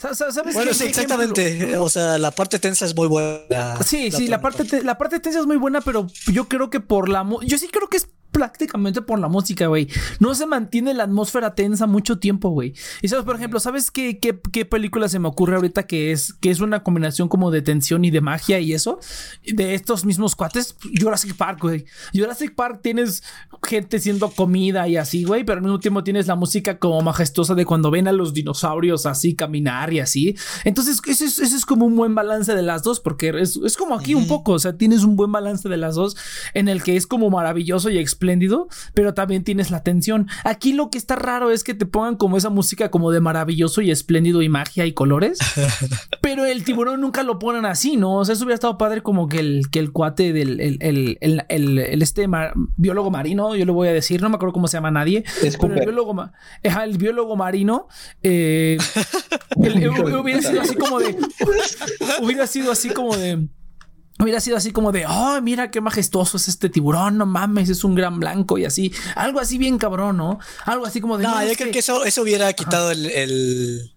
[0.00, 1.02] sa- sa- ¿sabes Bueno, qué- sí, ejemplo?
[1.02, 1.76] exactamente.
[1.78, 3.82] O sea, la parte tensa es muy buena.
[3.84, 6.80] Sí, sí, la parte, te- la parte tensa es muy buena, pero yo creo que
[6.80, 7.26] por la...
[7.46, 9.88] Yo sí creo que es prácticamente por la música, güey.
[10.18, 12.74] No se mantiene la atmósfera tensa mucho tiempo, güey.
[13.00, 16.34] Y sabes, por ejemplo, ¿sabes qué, qué, qué película se me ocurre ahorita que es,
[16.34, 18.98] que es una combinación como de tensión y de magia y eso?
[19.46, 21.84] De estos mismos cuates, Jurassic Park, güey.
[22.12, 23.22] Jurassic Park tienes
[23.62, 27.54] gente siendo comida y así, güey, pero al mismo tiempo tienes la música como majestuosa
[27.54, 30.36] de cuando ven a los dinosaurios así caminar y así.
[30.64, 33.76] Entonces, ese es, ese es como un buen balance de las dos, porque es, es
[33.76, 36.16] como aquí un poco, o sea, tienes un buen balance de las dos
[36.52, 40.28] en el que es como maravilloso y espléndido, pero también tienes la tensión.
[40.44, 43.82] Aquí lo que está raro es que te pongan como esa música como de maravilloso
[43.82, 45.38] y espléndido y magia y colores,
[46.22, 48.16] pero el tiburón nunca lo ponen así, ¿no?
[48.16, 51.18] O sea, eso hubiera estado padre como que el, que el cuate del el, el,
[51.20, 54.52] el, el- el este mar- biólogo marino, yo le voy a decir, no me acuerdo
[54.54, 56.30] cómo se llama nadie, Es pero el biólogo,
[56.62, 57.88] el biólogo marino
[58.22, 58.78] eh,
[59.56, 61.16] hubiera sido así como de
[62.22, 63.48] hubiera sido así como de
[64.20, 67.82] Hubiera sido así como de, oh, mira qué majestuoso es este tiburón, no mames, es
[67.82, 68.92] un gran blanco y así.
[69.16, 70.38] Algo así bien cabrón, ¿no?
[70.64, 71.24] Algo así como de.
[71.24, 73.92] No, "No, yo es creo que eso, eso hubiera quitado el, el-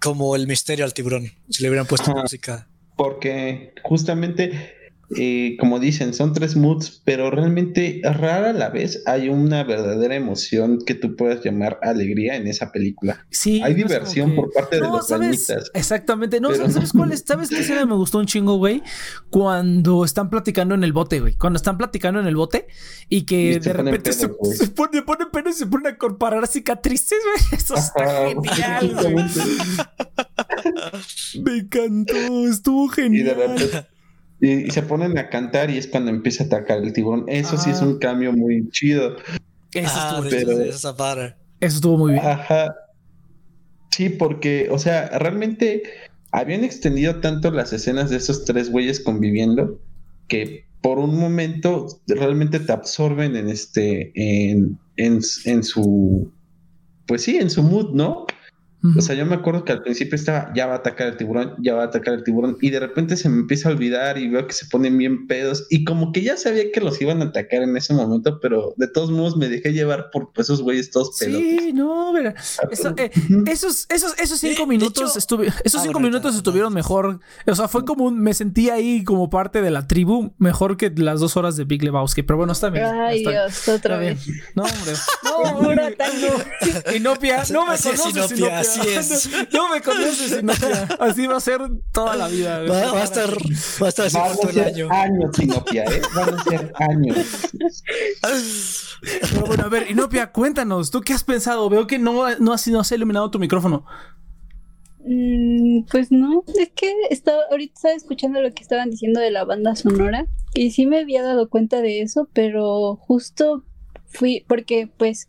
[0.00, 1.30] como el misterio al tiburón.
[1.50, 2.22] Si le hubieran puesto Ajá.
[2.22, 2.68] música.
[2.96, 4.74] Porque justamente,
[5.16, 10.14] eh, como dicen, son tres moods, pero realmente rara a la vez hay una verdadera
[10.16, 13.26] emoción que tú puedas llamar alegría en esa película.
[13.30, 15.50] Sí, Hay no diversión que- por parte de No, los ¿sabes?
[15.72, 16.40] Exactamente.
[16.40, 17.24] No, Pero- ¿sabes cuál es?
[17.26, 18.82] ¿Sabes qué escena me gustó un chingo, güey?
[19.30, 21.34] Cuando están platicando en el bote, güey.
[21.36, 22.66] Cuando están platicando en el bote
[23.08, 27.18] y que Y de repente se, se pone, ponen y se ponen a comparar cicatrices,
[27.24, 27.36] güey.
[27.60, 29.24] Eso está Ajá, genial, güey.
[31.42, 33.36] Me encantó, estuvo Y de genial.
[33.36, 33.86] repente.
[34.40, 37.24] Y, y se ponen a cantar y es cuando empieza a atacar el tiburón.
[37.28, 37.86] Eso sí es Ah.
[37.86, 39.16] un cambio muy chido.
[39.72, 41.36] Eso Ah, estuvo, pero- para.
[41.60, 42.24] eso estuvo muy bien.
[42.24, 42.74] Ajá.
[43.90, 45.82] Sí, porque, o sea, realmente
[46.30, 49.80] habían extendido tanto las escenas de esos tres güeyes conviviendo
[50.28, 56.30] que por un momento realmente te absorben en este, en, en, en su,
[57.06, 58.26] pues sí, en su mood, ¿no?
[58.96, 61.56] O sea, yo me acuerdo que al principio estaba, ya va a atacar el tiburón,
[61.58, 64.28] ya va a atacar el tiburón, y de repente se me empieza a olvidar y
[64.28, 67.24] veo que se ponen bien pedos, y como que ya sabía que los iban a
[67.26, 70.92] atacar en ese momento, pero de todos modos me dejé llevar por pues, esos güeyes
[70.92, 71.40] todos pedos.
[71.40, 72.34] Sí, no, mira.
[72.70, 73.10] Eso, eh,
[73.46, 77.18] esos, esos, esos cinco minutos hecho- estuvi- esos Ah, cinco minutos estuvieron mejor.
[77.48, 80.90] O sea, fue como un, me sentí ahí como parte de la tribu, mejor que
[80.96, 82.22] las dos horas de Big Lebowski.
[82.22, 82.84] Pero bueno, está bien.
[82.84, 84.14] Ay, está Dios, otra está bien.
[84.14, 84.28] vez.
[84.54, 84.92] No, hombre.
[85.64, 86.94] Ahora tanto.
[86.96, 88.67] Inopia, no me conoces, Inopia, Inopia.
[88.68, 89.30] Así es.
[89.52, 90.84] No me conoces, Inopia.
[91.00, 91.60] Así va a ser
[91.92, 92.60] toda la vida.
[92.62, 93.30] Va, va a estar,
[93.82, 94.88] va a estar así Van por todo a el ser año.
[94.92, 96.02] años, Sinopia, ¿eh?
[96.14, 97.16] Van a ser años.
[99.30, 101.68] Pero bueno, a ver, Inopia, cuéntanos, ¿tú qué has pensado?
[101.68, 103.84] Veo que no, no, has, no has iluminado tu micrófono.
[105.04, 109.44] Mm, pues no, es que estaba, ahorita estaba escuchando lo que estaban diciendo de la
[109.44, 113.64] banda sonora y sí me había dado cuenta de eso, pero justo
[114.06, 115.28] fui, porque pues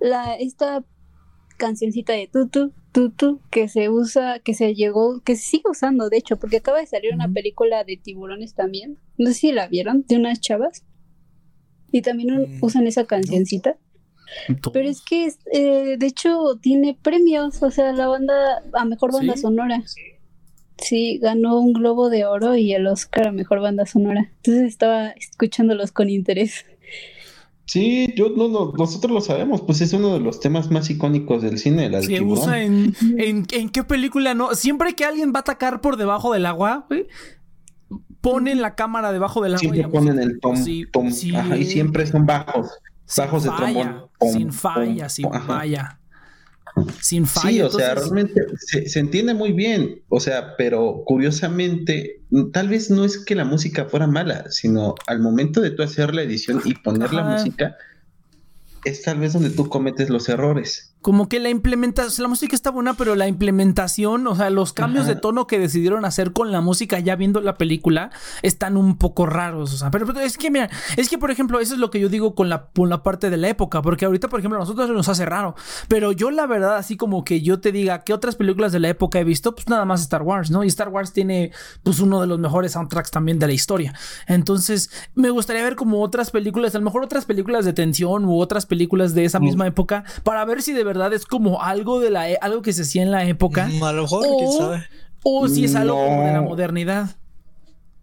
[0.00, 0.84] la, esta
[1.58, 6.16] cancioncita de tutu, tutu, que se usa, que se llegó, que se sigue usando, de
[6.16, 10.04] hecho, porque acaba de salir una película de tiburones también, no sé si la vieron,
[10.08, 10.84] de unas chavas.
[11.92, 12.58] Y también un- Mm.
[12.64, 13.76] usan esa cancioncita.
[14.72, 19.34] Pero es que, eh, de hecho, tiene premios, o sea, la banda a mejor banda
[19.34, 19.40] ¿Sí?
[19.42, 19.82] sonora.
[20.76, 24.30] Sí, ganó un Globo de Oro y el Oscar a mejor banda sonora.
[24.36, 26.66] Entonces estaba escuchándolos con interés.
[27.68, 31.42] Sí, yo no, no, nosotros lo sabemos, pues es uno de los temas más icónicos
[31.42, 34.54] del cine, la del Se usa en, en, en qué película no.
[34.54, 37.06] Siempre que alguien va a atacar por debajo del agua, güey,
[38.22, 39.60] ponen la cámara debajo del agua.
[39.60, 41.36] Siempre ponen el tom, Sí, tom, sí.
[41.36, 42.70] ajá, y siempre son bajos,
[43.04, 44.06] Sin bajos de trombón.
[44.18, 45.97] Pom, sin pom, falla, sin falla.
[47.00, 47.50] Sin falla.
[47.50, 52.68] Sí, o sea, realmente se, se entiende muy bien, o sea, pero curiosamente, mm, tal
[52.68, 56.22] vez no es que la música fuera mala, sino al momento de tú hacer la
[56.22, 57.76] edición y poner la música,
[58.84, 60.87] es tal vez donde tú cometes los errores.
[61.08, 65.06] Como que la implementación, la música está buena, pero la implementación, o sea, los cambios
[65.06, 65.14] Ajá.
[65.14, 68.10] de tono que decidieron hacer con la música ya viendo la película
[68.42, 70.68] están un poco raros, o sea, pero, pero es que mira,
[70.98, 73.30] es que por ejemplo, eso es lo que yo digo con la, con la parte
[73.30, 75.54] de la época, porque ahorita, por ejemplo, a nosotros nos hace raro,
[75.88, 78.90] pero yo la verdad, así como que yo te diga qué otras películas de la
[78.90, 80.62] época he visto, pues nada más Star Wars, ¿no?
[80.62, 81.52] Y Star Wars tiene
[81.84, 83.94] pues uno de los mejores soundtracks también de la historia.
[84.26, 88.38] Entonces, me gustaría ver como otras películas, a lo mejor otras películas de tensión u
[88.38, 89.44] otras películas de esa Mm.
[89.44, 92.72] misma época para ver si de verdad es como algo de la e- algo que
[92.72, 94.82] se hacía en la época Mm, A lo mejor, O- quién sabe.
[95.22, 97.10] o si es algo como de la modernidad.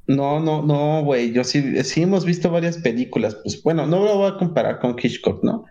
[0.07, 4.17] No, no, no, güey, yo sí, sí hemos visto varias películas, pues bueno, no lo
[4.17, 5.65] voy a comparar con Hitchcock, ¿no?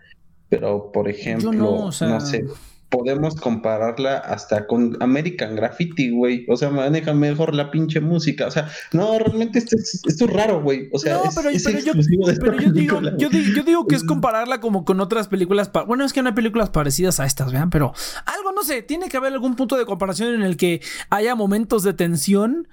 [0.49, 2.45] Pero, por ejemplo, no, no, o sea- sé,
[2.89, 8.51] podemos compararla hasta con American Graffiti, güey, o sea, maneja mejor la pinche música, o
[8.51, 11.63] sea, no, realmente esto es, esto es raro, güey, o sea, no, es, pero, es
[11.63, 13.43] pero yo, de esta pero yo digo, yo, güey.
[13.43, 15.71] di- yo digo que es compararla como con otras películas.
[15.87, 17.93] bueno, es que no hay películas parecidas a estas, vean, pero
[18.25, 21.83] algo, no sé, tiene que haber algún punto de comparación en el que haya momentos
[21.83, 22.67] de tensión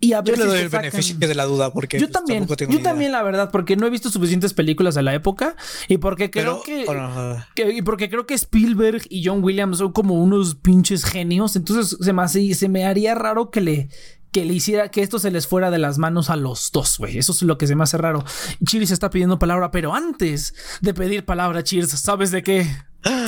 [0.00, 1.98] y a Yo ver le si doy se el sacan- beneficio de la duda porque
[2.00, 2.82] Yo también, yo idea.
[2.82, 5.56] también la verdad, porque no he visto suficientes películas de la época
[5.88, 10.14] y porque creo Pero, que, y porque creo que Spielberg y John Williams son como
[10.14, 13.88] unos pinches genios, entonces se me hace- se me haría raro que le
[14.32, 17.18] que le hiciera que esto se les fuera de las manos a los dos, güey.
[17.18, 18.24] Eso es lo que se me hace raro.
[18.64, 22.64] Cheers está pidiendo palabra, pero antes de pedir palabra, Cheers, ¿sabes de qué?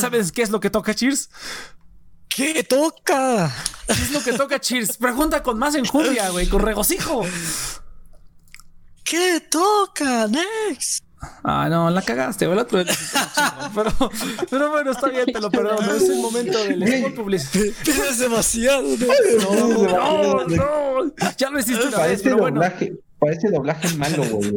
[0.00, 1.28] ¿Sabes qué es lo que toca, Cheers?
[2.34, 3.52] ¿Qué toca?
[3.86, 4.96] ¿Qué es lo que toca, Cheers?
[4.96, 7.24] Pregunta con más enjundia, güey, con regocijo.
[9.04, 10.26] ¿Qué toca?
[10.28, 11.04] Next.
[11.44, 12.58] Ah, no, la cagaste, güey.
[12.58, 12.82] el otro
[13.74, 14.10] Pero,
[14.50, 15.92] pero bueno, está bien, te lo perdono.
[15.94, 17.74] Es el momento del spot publicitario.
[18.08, 18.82] Es demasiado.
[18.82, 19.42] Next.
[19.42, 21.12] No, no, no.
[21.36, 22.62] Ya lo hiciste una vez, pero bueno.
[23.22, 24.52] Parece doblaje malo, güey.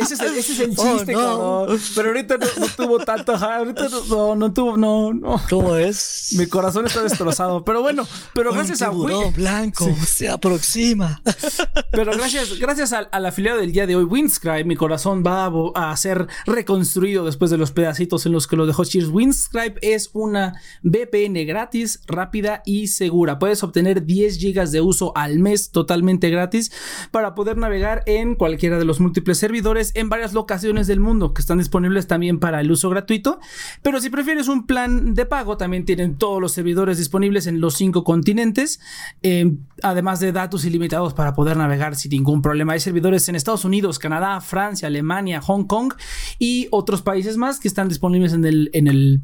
[0.00, 1.18] Ese es el, ese es el Oh, chiste, no.
[1.18, 1.80] cabrón.
[1.96, 5.40] Pero ahorita no, no tuvo tanto, ahorita no, no, no tuvo, no, no.
[5.48, 6.34] ¿Cómo es?
[6.38, 7.64] Mi corazón está destrozado.
[7.64, 11.22] Pero bueno, pero Un gracias a Win- blanco se aproxima.
[11.90, 15.96] Pero gracias, gracias al, al afiliado del día de hoy, Windscribe, mi corazón va a,
[15.96, 19.08] ser reconstruido después de los pedacitos en los que lo dejó Cheers.
[19.08, 23.38] Windscribe es una VPN gratis, rápida y segura.
[23.38, 26.72] Puedes obtener 10 gigas de uso al mes totalmente gratis
[27.14, 31.42] para poder navegar en cualquiera de los múltiples servidores en varias locaciones del mundo que
[31.42, 33.38] están disponibles también para el uso gratuito.
[33.82, 37.74] Pero si prefieres un plan de pago, también tienen todos los servidores disponibles en los
[37.74, 38.80] cinco continentes,
[39.22, 39.48] eh,
[39.84, 42.72] además de datos ilimitados para poder navegar sin ningún problema.
[42.72, 45.94] Hay servidores en Estados Unidos, Canadá, Francia, Alemania, Hong Kong
[46.40, 48.44] y otros países más que están disponibles en
[48.88, 49.22] el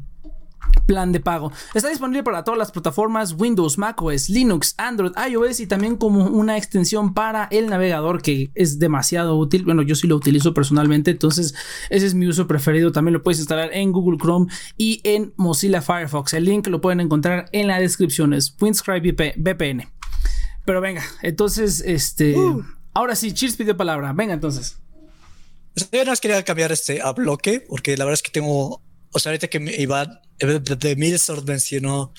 [0.85, 1.51] plan de pago.
[1.73, 6.57] Está disponible para todas las plataformas Windows, macOS, Linux, Android, iOS y también como una
[6.57, 9.65] extensión para el navegador que es demasiado útil.
[9.65, 11.53] Bueno, yo sí lo utilizo personalmente, entonces
[11.89, 12.91] ese es mi uso preferido.
[12.91, 16.33] También lo puedes instalar en Google Chrome y en Mozilla Firefox.
[16.33, 18.33] El link lo pueden encontrar en la descripción.
[18.33, 19.89] Es Windscribe VP VPN.
[20.65, 22.35] Pero venga, entonces, este...
[22.93, 24.11] Ahora sí, Cheers pidió palabra.
[24.13, 24.77] Venga, entonces.
[25.75, 28.81] Yo nada más quería cambiar este a bloque, porque la verdad es que tengo.
[29.11, 32.13] O sea, ahorita que me- Iván eh, de, Milsord mencionó.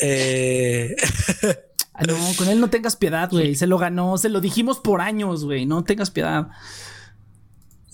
[0.00, 0.94] Eh,
[1.96, 3.54] Ah, no, con él no tengas piedad, güey.
[3.54, 5.64] Se lo ganó, se lo dijimos por años, güey.
[5.64, 6.48] No tengas piedad.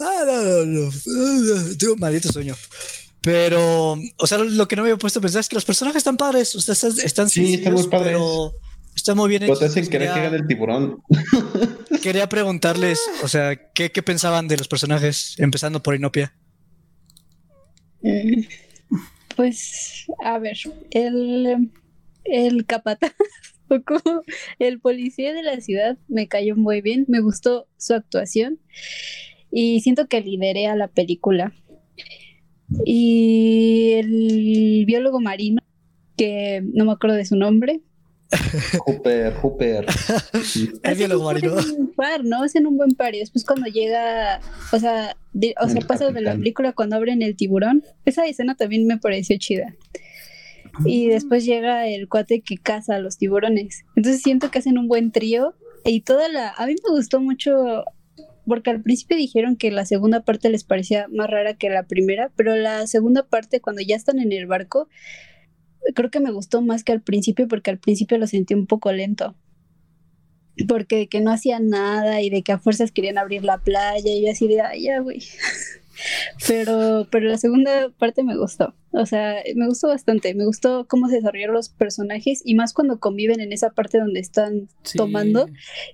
[0.01, 0.91] ah, no, no, no,
[1.67, 2.57] no, tengo un maldito sueño.
[3.21, 5.99] Pero, o sea, lo que no me había puesto a pensar es que los personajes
[5.99, 6.55] están padres.
[6.55, 8.07] O sea, están, están Sí, están muy padres.
[8.13, 8.55] Pero
[8.97, 9.59] están muy bien Pero hechos.
[9.61, 11.03] te hacen querer que el tiburón.
[12.03, 16.35] Quería preguntarles, o sea, ¿qué, qué pensaban de los personajes, empezando por Inopia?
[19.37, 20.57] Pues, a ver,
[20.91, 21.71] el,
[22.25, 23.13] el capataz,
[23.69, 24.23] o como
[24.59, 28.59] el policía de la ciudad, me cayó muy bien, me gustó su actuación
[29.51, 31.55] y siento que lideré a la película.
[32.85, 35.63] Y el biólogo marino,
[36.17, 37.81] que no me acuerdo de su nombre,
[38.87, 39.87] Hooper, Hooper.
[40.83, 41.57] El biólogo marino.
[41.57, 42.43] Hacen un par, ¿no?
[42.43, 43.15] Hacen un buen par.
[43.15, 44.41] Y después cuando llega,
[44.73, 47.85] o sea, de- o sea, pasa de la película cuando abren el tiburón.
[48.05, 49.75] Esa escena también me pareció chida.
[50.85, 53.85] Y después llega el cuate que caza a los tiburones.
[53.97, 55.55] Entonces siento que hacen un buen trío.
[55.85, 56.51] Y toda la.
[56.51, 57.85] A mí me gustó mucho.
[58.47, 62.31] Porque al principio dijeron que la segunda parte les parecía más rara que la primera.
[62.37, 64.89] Pero la segunda parte, cuando ya están en el barco,
[65.95, 67.49] creo que me gustó más que al principio.
[67.49, 69.35] Porque al principio lo sentí un poco lento.
[70.69, 74.13] Porque de que no hacían nada y de que a fuerzas querían abrir la playa.
[74.13, 75.21] Y yo así de, ay, ya, güey.
[76.49, 78.75] Pero, pero la segunda parte me gustó.
[78.93, 80.35] O sea, me gustó bastante.
[80.35, 84.21] Me gustó cómo se desarrollaron los personajes y más cuando conviven en esa parte donde
[84.21, 84.97] están Sí.
[84.97, 85.47] tomando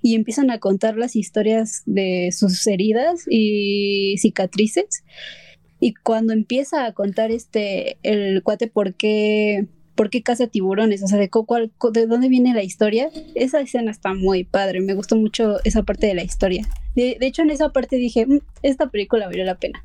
[0.03, 5.03] y empiezan a contar las historias de sus heridas y cicatrices.
[5.81, 9.67] Y cuando empieza a contar este el cuate por qué
[9.97, 13.09] por qué caza tiburones, o sea, de, cu- cuál- cu- de dónde viene la historia,
[13.35, 16.69] esa escena está muy padre, me gustó mucho esa parte de la historia.
[16.95, 19.83] De, de hecho, en esa parte dije, "Mm, esta película valió la pena.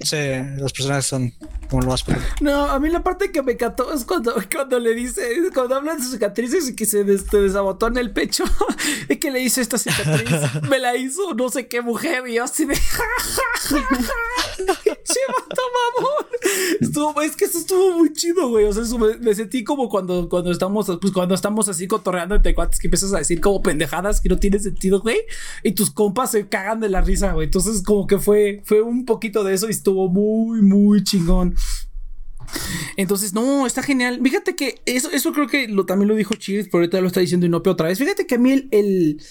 [0.00, 0.16] Sí,
[0.56, 1.32] los personajes son
[2.40, 5.22] No, a mí la parte que me encantó es cuando, cuando le dice,
[5.54, 8.44] cuando hablan de sus cicatrices y que se des, el pecho
[9.08, 12.44] y que le dice esta cicatriz, me la hizo no sé qué mujer y yo
[12.44, 13.04] así de ja,
[15.28, 15.62] vato,
[15.96, 16.26] mamón.
[16.80, 18.64] Estuvo, es que eso estuvo muy chido, güey.
[18.66, 22.54] O sea, eso me, sentí como cuando, cuando estamos, pues cuando estamos así cotorreando entre
[22.54, 25.18] cuates que empiezas a decir como pendejadas que no tienen sentido, güey.
[25.62, 27.46] Y tus compas se cagan de la risa, güey.
[27.46, 31.54] Entonces, como que fue, fue un poquito de eso y estuvo muy, muy chingón.
[32.96, 34.20] Entonces, no, está genial.
[34.22, 37.20] Fíjate que eso, eso creo que lo, también lo dijo Chile, pero ahorita lo está
[37.20, 37.98] diciendo Inopia otra vez.
[37.98, 39.22] Fíjate que a mí el,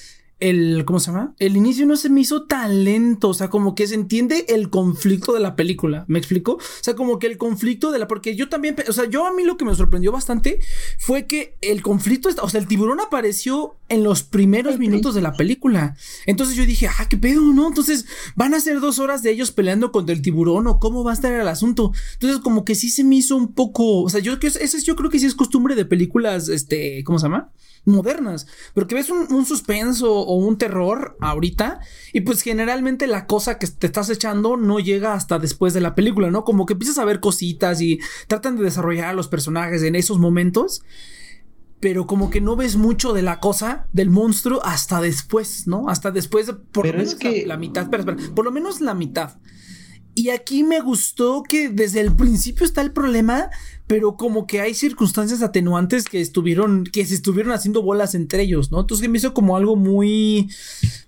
[0.42, 1.34] el- ¿cómo se llama?
[1.40, 4.70] El inicio no se me hizo tan lento, o sea, como que se entiende el
[4.70, 6.54] conflicto de la película, ¿me explico?
[6.54, 9.32] O sea, como que el conflicto de la, porque yo también, o sea, yo a
[9.34, 10.60] mí lo que me sorprendió bastante
[11.00, 15.34] fue que el conflicto, o sea, el tiburón apareció en los primeros minutos de la
[15.34, 15.96] película.
[16.26, 17.68] Entonces yo dije, ah, qué pedo, ¿no?
[17.68, 21.12] Entonces van a ser dos horas de ellos peleando contra el tiburón o cómo va
[21.12, 21.92] a estar el asunto.
[22.14, 24.96] Entonces como que sí se me hizo un poco, o sea, yo ese es, yo
[24.96, 27.52] creo que sí es costumbre de películas, este, ¿cómo se llama?
[27.86, 31.80] Modernas, porque ves un, un suspenso o un terror ahorita
[32.14, 35.96] y pues generalmente la cosa que te estás echando no llega hasta después de la
[35.96, 36.44] película, ¿no?
[36.44, 40.20] Como que empiezas a ver cositas y tratan de desarrollar a los personajes en esos
[40.20, 40.84] momentos,
[41.80, 45.90] pero como que no ves mucho de la cosa, del monstruo, hasta después, ¿no?
[45.90, 48.82] Hasta después de por Pero lo menos la- que- la, mitad, espera, por lo menos
[48.82, 49.40] la mitad.
[50.14, 53.50] Y aquí me gustó que desde el principio está el problema,
[53.92, 58.72] pero como que hay circunstancias atenuantes que estuvieron, que se estuvieron haciendo bolas entre ellos,
[58.72, 58.80] ¿no?
[58.80, 60.50] Entonces me hizo como algo muy,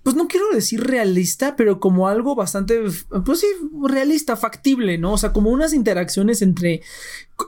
[0.02, 2.82] pues no quiero decir realista, pero como algo bastante,
[3.24, 3.46] pues sí,
[3.88, 5.14] realista, factible, ¿no?
[5.14, 6.82] O sea, como unas interacciones entre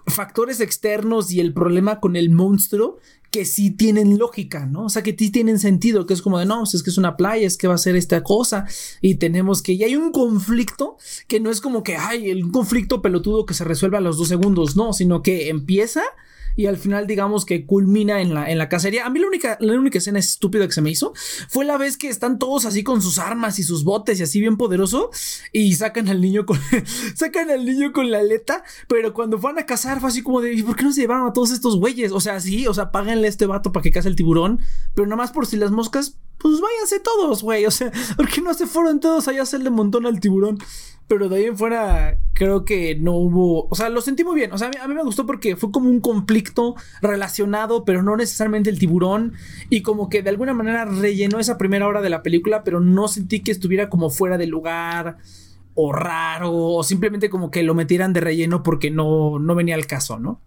[0.07, 2.99] factores externos y el problema con el monstruo
[3.31, 4.87] que sí tienen lógica, ¿no?
[4.87, 6.99] O sea, que sí tienen sentido, que es como de, no, pues es que es
[6.99, 8.67] una playa, es que va a ser esta cosa
[9.01, 10.97] y tenemos que, y hay un conflicto
[11.29, 14.29] que no es como que, hay un conflicto pelotudo que se resuelve a los dos
[14.29, 16.03] segundos, no, sino que empieza
[16.57, 19.07] y al final digamos que culmina en la, en la cacería.
[19.07, 21.13] A mí la única, la única escena estúpida que se me hizo
[21.49, 24.41] fue la vez que están todos así con sus armas y sus botes y así
[24.41, 25.11] bien poderoso
[25.53, 26.59] y sacan al niño con,
[27.15, 30.55] sacan al niño con la aleta, pero cuando van a cazar fue así como de,
[30.55, 32.13] ¿y por qué no se llevaron a todos estos güeyes?
[32.13, 34.61] O sea, sí, o sea, páganle a este vato para que case el tiburón,
[34.95, 38.41] pero nada más por si las moscas, pues váyanse todos, güey, o sea, ¿por qué
[38.41, 40.59] no se fueron todos allá a hacerle montón al tiburón?
[41.09, 44.53] Pero de ahí en fuera creo que no hubo, o sea, lo sentí muy bien,
[44.53, 48.03] o sea, a mí, a mí me gustó porque fue como un conflicto relacionado, pero
[48.03, 49.35] no necesariamente el tiburón,
[49.71, 53.07] y como que de alguna manera rellenó esa primera hora de la película, pero no
[53.07, 55.19] sentí que estuviera como fuera de lugar
[55.75, 59.87] o raro, o simplemente como que lo metieran de relleno porque no, no venía al
[59.87, 60.41] caso, ¿no?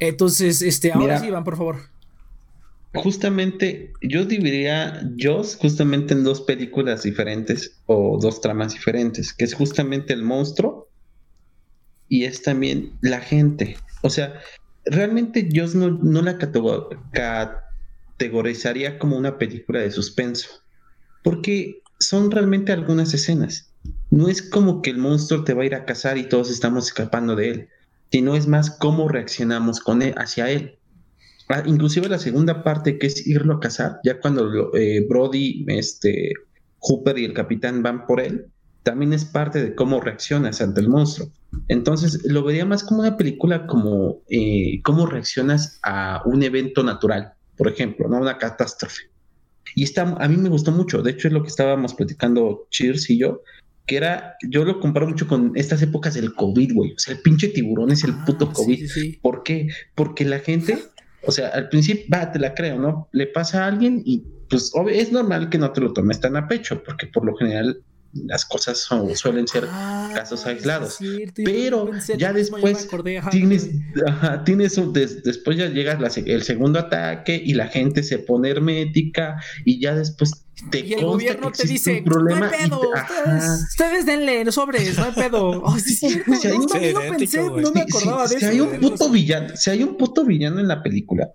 [0.00, 1.20] Entonces, este, ahora Mira.
[1.20, 1.76] sí, Iván, por favor.
[2.94, 9.54] Justamente, yo dividiría Jaws justamente en dos películas diferentes o dos tramas diferentes, que es
[9.54, 10.90] justamente el monstruo
[12.08, 13.84] y es también la gente.
[14.02, 14.40] O sea,
[14.84, 16.88] realmente Jaws no, no la catego-
[18.16, 20.48] categorizaría como una película de suspenso,
[21.22, 23.74] porque son realmente algunas escenas.
[24.10, 26.86] No es como que el monstruo te va a ir a cazar y todos estamos
[26.86, 27.68] escapando de él,
[28.10, 30.77] sino es más cómo reaccionamos con él, hacia él.
[31.48, 35.64] Ah, inclusive la segunda parte que es irlo a cazar, ya cuando lo- eh, Brody,
[35.68, 36.32] este,
[36.80, 38.46] Hooper y el capitán van por él,
[38.82, 41.28] también es parte de cómo reaccionas ante el monstruo.
[41.68, 47.32] Entonces lo vería más como una película como eh, cómo reaccionas a un evento natural,
[47.56, 48.18] por ejemplo, ¿no?
[48.18, 49.04] Una catástrofe.
[49.74, 53.10] Y está, a mí me gustó mucho, de hecho es lo que estábamos platicando Cheers
[53.10, 53.42] y yo,
[53.86, 56.92] que era, yo lo comparo mucho con estas épocas del COVID, güey.
[56.92, 58.78] O sea, el pinche tiburón es el puto Ah, COVID.
[58.78, 59.18] sí, sí.
[59.22, 59.68] ¿Por qué?
[59.94, 60.78] Porque la gente
[61.22, 63.08] O sea, al principio, va, te la creo, ¿no?
[63.12, 66.48] Le pasa a alguien y pues es normal que no te lo tomes tan a
[66.48, 67.82] pecho, porque por lo general
[68.12, 70.98] las cosas son, suelen ser ah, casos aislados.
[71.34, 72.88] pero ya después
[73.30, 73.70] tienes,
[74.44, 74.80] tienes
[75.24, 80.44] después ya llega el segundo ataque y la gente se pone hermética y ya después
[80.70, 82.80] te y el gobierno te dice, no hay pedo,
[83.70, 85.62] ustedes, denle sobres, no hay pedo.
[85.78, 86.14] si hay
[86.56, 87.36] un, si,
[88.44, 91.30] hay un puto villano, si hay un puto villano en la película,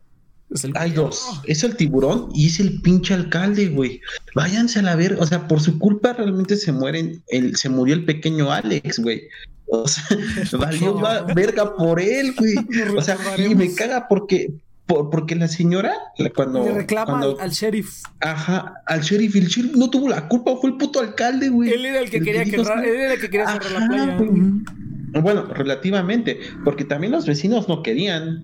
[0.75, 1.41] hay dos.
[1.45, 4.01] Es el tiburón y es el pinche alcalde, güey.
[4.35, 7.95] Váyanse a la ver, o sea, por su culpa realmente se mueren, el, se murió
[7.95, 9.23] el pequeño Alex, güey.
[9.67, 10.03] O sea,
[10.59, 10.99] valió
[11.35, 12.55] verga por él, güey.
[12.97, 14.53] O sea, y me caga porque
[14.85, 15.93] porque la señora
[16.35, 20.55] cuando le reclama al sheriff ajá al sheriff y el sheriff no tuvo la culpa
[20.57, 23.29] fue el puto alcalde güey él era el que quería que, él era el que
[23.29, 24.17] quería cerrar la playa
[25.21, 28.43] bueno relativamente porque también los vecinos no querían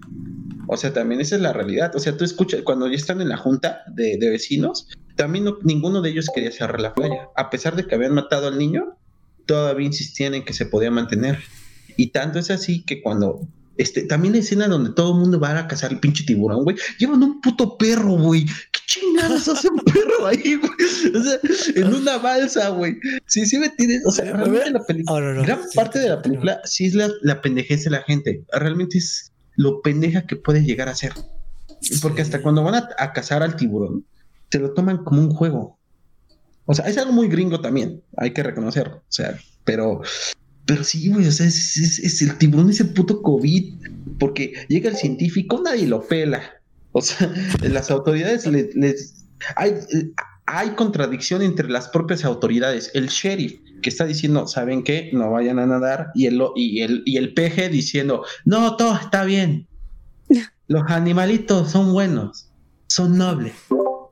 [0.71, 1.95] o sea, también esa es la realidad.
[1.95, 6.11] O sea, tú escuchas, cuando ya están en la junta de, vecinos, también ninguno de
[6.11, 7.27] ellos quería cerrar la playa.
[7.35, 8.95] A pesar de que habían matado al niño,
[9.47, 11.39] todavía insistían en que se podía mantener.
[11.97, 13.47] Y tanto es así que cuando
[13.77, 16.77] este, también la escena donde todo el mundo va a cazar el pinche tiburón, güey.
[16.99, 18.45] Llevan un puto perro, güey.
[18.45, 21.15] ¿Qué chingados hace un perro ahí, güey?
[21.15, 21.39] O sea,
[21.77, 22.95] en una balsa, güey.
[23.25, 24.05] Sí, sí me tienes.
[24.05, 25.33] O sea, realmente la película.
[25.41, 28.43] gran parte de la película sí es la, la pendejez de la gente.
[28.51, 31.11] Realmente es lo pendeja que puede llegar a ser.
[32.01, 34.05] Porque hasta cuando van a, cazar al tiburón,
[34.49, 35.77] se lo toman como un juego.
[36.65, 38.97] O sea, es algo muy gringo también, hay que reconocerlo.
[38.97, 40.01] O sea, pero,
[40.65, 43.73] pero sí, güey, o sea, es, el tiburón ese puto COVID,
[44.17, 46.41] porque llega el científico, nadie lo pela.
[46.93, 47.29] O sea,
[47.61, 49.25] las autoridades les,
[49.57, 49.73] hay,
[50.45, 52.91] hay contradicción entre las propias autoridades.
[52.93, 55.09] El sheriff que está diciendo, ¿saben qué?
[55.13, 56.11] No vayan a nadar.
[56.15, 59.67] Y el, y el, y el peje diciendo, no, todo está bien.
[60.67, 62.49] Los animalitos son buenos,
[62.87, 63.53] son nobles,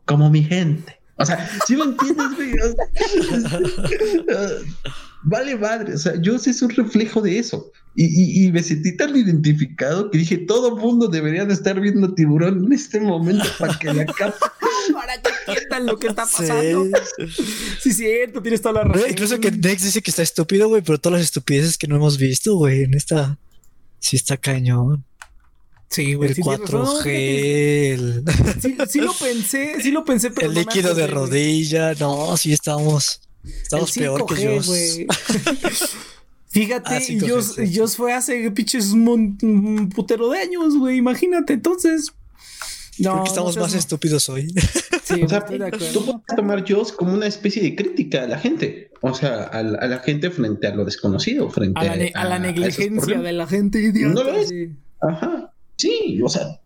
[0.05, 0.97] como mi gente.
[1.20, 2.28] O sea, si lo entiendes,
[5.24, 5.95] vale madre.
[5.95, 7.72] O sea, yo sí soy un reflejo de eso.
[7.95, 12.65] Y, y, me sentí tan identificado que dije, todo mundo debería de estar viendo tiburón
[12.65, 14.53] en este momento para que la capa
[14.93, 16.97] para que entiendan lo que está pasando.
[17.81, 19.09] Sí, cierto, tienes toda la razón.
[19.09, 22.17] incluso que Dex dice que está estúpido, güey, pero todas las estupideces que no hemos
[22.17, 23.37] visto, güey, en esta.
[23.99, 25.03] Sí está cañón.
[25.89, 26.31] Sí, güey.
[26.31, 28.23] El 4G.
[28.89, 30.47] Sí, lo pensé, sí lo pensé, pero.
[30.47, 33.21] El líquido de rodilla, no, sí estamos.
[33.43, 34.59] Estamos peor que yo.
[36.49, 37.01] Fíjate, ah,
[37.65, 40.97] yo, fue hace pinches un, putero de años, güey.
[40.97, 42.13] Imagínate, entonces.
[42.99, 44.53] No, Creo que estamos más estúpidos hoy.
[45.07, 48.91] Sí, o sea, tú puedes tomar Joss como una especie de crítica a la gente.
[48.99, 53.47] O sea, a la, gente frente a lo desconocido, frente a la, negligencia de la
[53.47, 54.13] gente idiota.
[54.13, 54.53] No lo es.
[54.99, 55.53] Ajá.
[55.77, 56.59] Sí, o sea,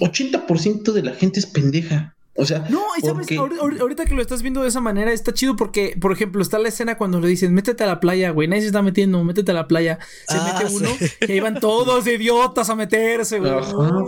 [0.00, 2.16] 80% de la gente es pendeja.
[2.36, 5.56] O sea, no, y sabes, ahorita que lo estás viendo de esa manera está chido
[5.56, 8.62] porque, por ejemplo, está la escena cuando le dicen, métete a la playa, güey, nadie
[8.62, 9.98] se está metiendo, métete a la playa.
[10.26, 10.88] Se ah, mete uno
[11.28, 13.52] y ahí van todos idiotas a meterse, güey.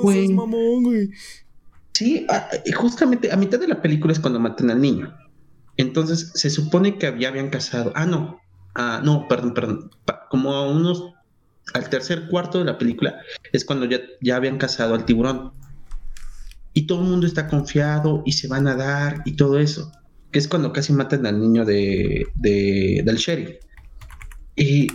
[0.01, 0.29] güey.
[0.29, 1.11] mamón, güey.
[1.93, 2.27] Sí,
[2.75, 5.15] justamente a mitad de la película es cuando matan al niño.
[5.77, 7.93] Entonces se supone que ya habían casado.
[7.95, 8.41] Ah, no.
[8.75, 9.91] Ah, no, perdón, perdón.
[10.31, 11.13] como a unos.
[11.75, 13.21] Al tercer cuarto de la película
[13.53, 15.53] es cuando ya, ya habían casado al tiburón
[16.75, 19.93] y todo el mundo está confiado y se van a dar y todo eso,
[20.31, 23.57] que es cuando casi matan al niño de, del sheriff.
[24.57, 24.89] Y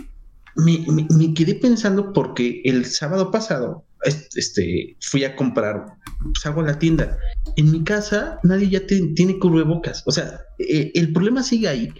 [0.56, 5.86] me, quedé pensando porque el sábado pasado este, fui a comprar,
[6.22, 7.18] pues hago la tienda.
[7.56, 10.02] En mi casa nadie ya tiene cubrebocas.
[10.06, 11.92] O sea, eh, el problema sigue ahí,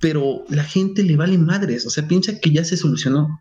[0.00, 1.86] pero la gente le vale madres.
[1.86, 3.40] O sea, piensa que ya se solucionó.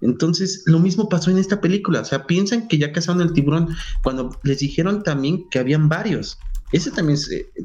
[0.00, 2.00] Entonces, lo mismo pasó en esta película.
[2.00, 3.68] O sea, piensan que ya cazaron el tiburón
[4.02, 6.38] cuando les dijeron también que habían varios.
[6.72, 7.18] Ese también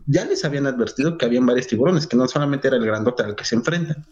[0.06, 3.36] ya les habían advertido que habían varios tiburones, que no solamente era el grandote al
[3.36, 4.06] que se enfrentan.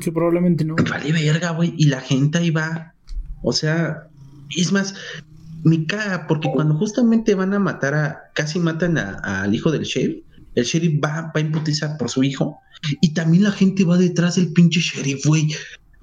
[0.00, 0.74] que probablemente no.
[0.76, 1.74] Vale, verga, güey.
[1.76, 2.94] Y la gente ahí va.
[3.42, 4.09] O sea,
[4.56, 4.94] es más,
[5.64, 10.24] me caga, porque cuando justamente van a matar a, casi matan al hijo del sheriff,
[10.54, 12.58] el sheriff va, va a imputizar por su hijo.
[13.00, 15.54] Y también la gente va detrás del pinche sheriff, güey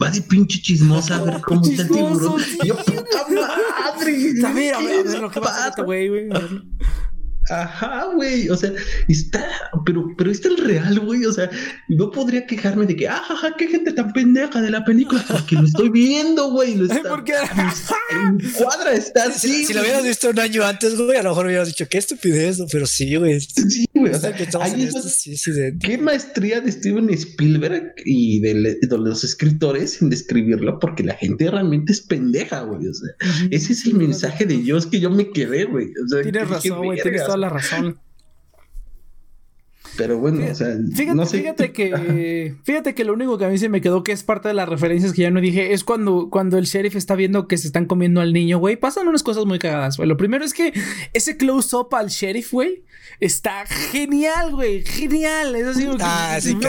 [0.01, 2.41] va de pinche chismosa a ver cómo está el tiburón.
[2.63, 4.45] Yo, puta madre.
[4.45, 6.29] A ver, a ver, a ver lo que pasa, güey, güey.
[7.49, 8.49] Ajá, güey.
[8.49, 8.71] O sea,
[9.07, 9.45] está,
[9.85, 11.25] pero, pero está el real, güey.
[11.25, 11.49] O sea,
[11.87, 15.65] no podría quejarme de que, ajá, qué gente tan pendeja de la película, porque lo
[15.65, 16.75] estoy viendo, güey.
[16.75, 17.33] Lo está, porque
[18.11, 19.65] en cuadra está así.
[19.65, 22.59] Si, lo hubieras visto un año antes, güey, a lo mejor hubieras dicho, qué estupidez,
[22.71, 23.39] pero sí, güey.
[23.39, 24.15] Sí, güey.
[24.15, 30.79] O sea, ahí es qué maestría de Steven Spielberg y de, los escritores en describirlo,
[30.79, 32.87] porque la gente realmente es pendeja, güey.
[32.87, 33.09] O sea,
[33.51, 35.87] ese es el mensaje de Dios que yo me quedé, güey.
[36.03, 37.99] O sea, tienes razón, güey, tienes toda la razón.
[39.97, 41.39] Pero bueno, o sea, fíjate, no sé.
[41.39, 44.47] fíjate que fíjate que lo único que a mí se me quedó que es parte
[44.47, 47.57] de las referencias que ya no dije es cuando cuando el sheriff está viendo que
[47.57, 50.07] se están comiendo al niño, güey, pasan unas cosas muy cagadas, güey.
[50.07, 50.71] Lo primero es que
[51.13, 52.83] ese close up al sheriff, güey,
[53.19, 55.55] está genial, güey, genial.
[55.55, 56.67] Es así, ah, sí, que,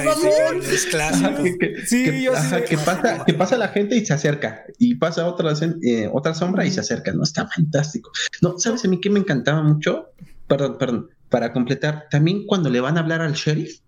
[0.72, 1.44] es clásico.
[1.86, 5.26] sí, que, yo ajá, que pasa que pasa la gente y se acerca y pasa
[5.26, 5.52] otra
[5.82, 8.10] eh, otra sombra y se acerca, no está fantástico.
[8.40, 10.12] No, sabes a mí que me encantaba mucho,
[10.46, 13.80] perdón, perdón para completar, también cuando le van a hablar al sheriff,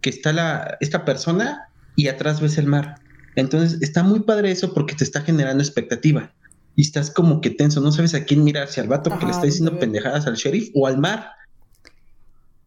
[0.00, 2.96] que está la, esta persona y atrás ves el mar.
[3.36, 6.32] Entonces está muy padre eso porque te está generando expectativa.
[6.76, 9.32] Y estás como que tenso, no sabes a quién mirar, si al vato que le
[9.32, 11.32] está diciendo pendejadas al sheriff o al mar.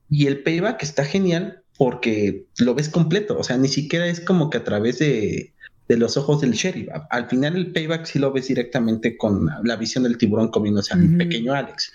[0.10, 4.50] Y el payback está genial porque lo ves completo, o sea, ni siquiera es como
[4.52, 5.54] que a través de,
[5.88, 6.90] de los ojos del sheriff.
[7.10, 11.18] Al final el payback sí lo ves directamente con la visión del tiburón comiéndose al
[11.18, 11.92] pequeño Alex.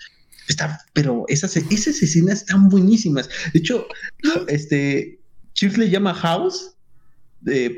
[0.49, 3.29] Está, pero esas, esas escenas están buenísimas.
[3.53, 3.87] De hecho,
[4.47, 5.19] este
[5.53, 6.75] Chief le llama House,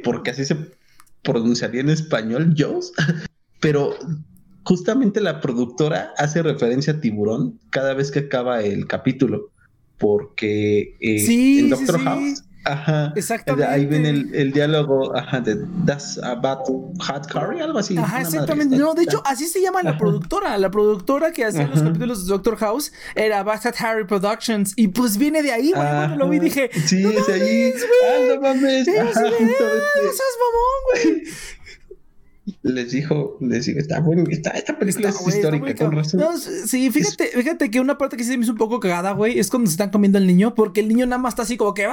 [0.03, 0.57] porque así se
[1.21, 2.91] pronunciaría en español, Joes,
[3.59, 3.95] pero
[4.63, 9.51] justamente la productora hace referencia a tiburón cada vez que acaba el capítulo,
[9.97, 13.13] porque eh, en Doctor House Ajá.
[13.15, 13.71] Exactamente.
[13.71, 16.59] Ahí ven el, el diálogo, ajá, de That's about
[16.99, 17.97] hot curry, algo así.
[17.97, 18.77] Ajá, exactamente.
[18.77, 20.57] No, de hecho, así se llama la productora.
[20.57, 24.73] La productora que hacía los capítulos de Doctor House era Bastard Harry Productions.
[24.75, 25.87] Y pues viene de ahí, güey.
[25.87, 26.69] Cuando lo vi dije.
[26.85, 27.73] Sí, es ahí.
[28.05, 28.85] Ah, no mames.
[28.85, 29.33] Sí, Ajá, mamón,
[30.93, 31.23] güey
[32.63, 36.21] les dijo, les dijo, está bueno, está, esta película es histórica, con razón.
[36.39, 39.49] sí, fíjate, fíjate que una parte que sí me hizo un poco cagada, güey, es
[39.49, 41.87] cuando se están comiendo al niño, porque el niño nada más está así como que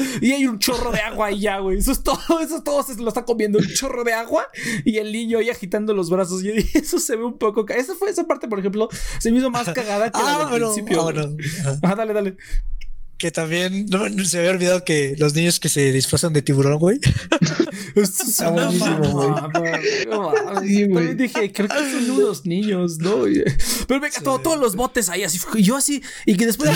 [0.20, 1.78] y hay un chorro de agua ahí ya, güey.
[1.78, 4.46] Eso es todo, eso es todo se lo está comiendo un chorro de agua
[4.84, 6.42] y el niño ahí agitando los brazos.
[6.42, 7.66] Y eso se ve un poco.
[7.68, 8.88] Esa fue esa parte, por ejemplo,
[9.18, 11.08] se me hizo más cagada que ah, la del principio.
[11.82, 12.36] Ah, dale, dale.
[13.20, 16.98] Que también no, se había olvidado que los niños que se disfrazan de tiburón, güey.
[17.94, 19.34] Está buenísimo, güey.
[20.54, 23.24] También dije, creo que son unos niños, ¿no?
[23.86, 25.38] Pero venga, todos los botes ahí, así.
[25.52, 26.02] Y yo así.
[26.24, 26.70] Y que después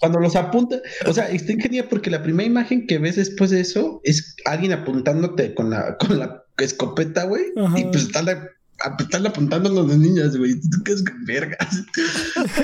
[0.00, 0.82] Cuando los apunta.
[1.06, 4.72] O sea, está genial porque la primera imagen que ves después de eso es alguien
[4.72, 7.44] apuntándote con la, con la escopeta, güey.
[7.76, 8.55] Y pues está la
[8.98, 10.54] están apuntando a los niñas, güey.
[10.60, 11.84] ¿Tú qué es vergas?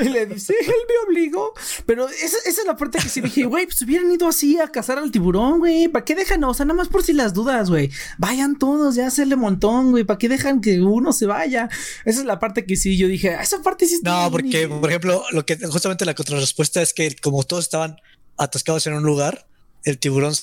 [0.00, 1.54] y le dice, él me obligó.
[1.86, 4.68] Pero esa, esa, es la parte que sí dije, güey, pues hubieran ido así a
[4.68, 5.88] cazar al tiburón, güey.
[5.88, 6.44] ¿Para qué dejan?
[6.44, 7.90] O sea, nada más por si las dudas, güey.
[8.18, 10.04] Vayan todos, ya hacerle montón, güey.
[10.04, 11.68] ¿Para qué dejan que uno se vaya?
[12.04, 14.24] Esa es la parte que sí, yo dije, esa parte sí está.
[14.24, 17.96] No, porque, por ejemplo, lo que justamente la contrarrespuesta es que como todos estaban
[18.36, 19.46] atascados en un lugar,
[19.84, 20.34] el tiburón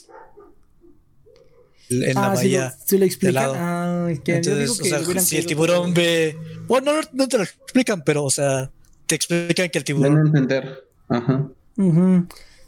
[1.89, 2.75] en la ah, bahía.
[2.85, 3.51] Si lo, explican.
[3.55, 6.37] Ah, Entonces, o sea, si el tiburón ve.
[6.67, 8.71] Bueno, no, te lo explican, pero, o sea,
[9.05, 10.17] te explican que el tiburón.
[10.17, 10.85] a entender.
[11.07, 11.49] Ajá.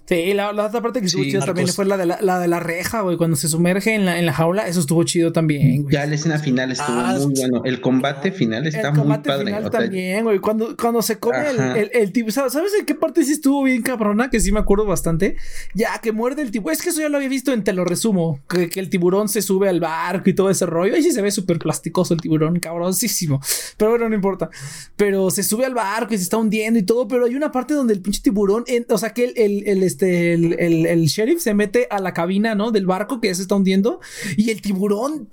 [0.08, 2.48] Sí, la, la, otra parte que estuvo chido también fue la de la, la, de
[2.48, 3.16] la reja, güey.
[3.16, 5.94] Cuando se sumerge en la, en la jaula, eso estuvo chido también, güey.
[5.94, 7.62] Ya la escena final estuvo ah, muy bueno.
[7.64, 9.22] El combate final está muy padre.
[9.22, 10.40] El combate final también, güey.
[10.40, 12.30] Cuando, cuando se come el, el, el, tipo.
[12.32, 14.30] ¿Sabes en qué parte sí estuvo bien cabrona?
[14.30, 15.38] Que sí me acuerdo bastante.
[15.74, 16.74] Ya, que muerde el tiburón.
[16.74, 18.42] Es que eso ya lo había visto en Te lo resumo.
[18.50, 20.94] Que, que el tiburón se sube al barco y todo ese rollo.
[20.96, 23.40] Ahí sí se ve súper plasticoso el tiburón, cabrosísimo.
[23.78, 24.50] Pero bueno, no importa.
[24.98, 27.08] Pero se sube al barco y se está hundiendo y todo.
[27.08, 28.66] Pero hay una parte donde el pinche tiburón.
[28.90, 32.56] o sea, que el, el, el este este, el, sheriff se mete a la cabina,
[32.56, 32.72] ¿no?
[32.72, 34.00] Del barco que ya se está hundiendo
[34.38, 35.28] y el tiburón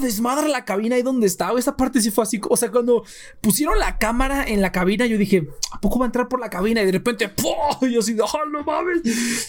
[0.00, 1.58] desmadra la cabina ahí donde estaba.
[1.58, 2.40] Esa parte sí fue así.
[2.48, 3.04] O sea, cuando
[3.40, 6.50] pusieron la cámara en la cabina, yo dije, ¿a poco va a entrar por la
[6.50, 6.82] cabina?
[6.82, 7.88] Y de repente, ¡pum!
[7.90, 9.02] Yo así ¡oh, no mames!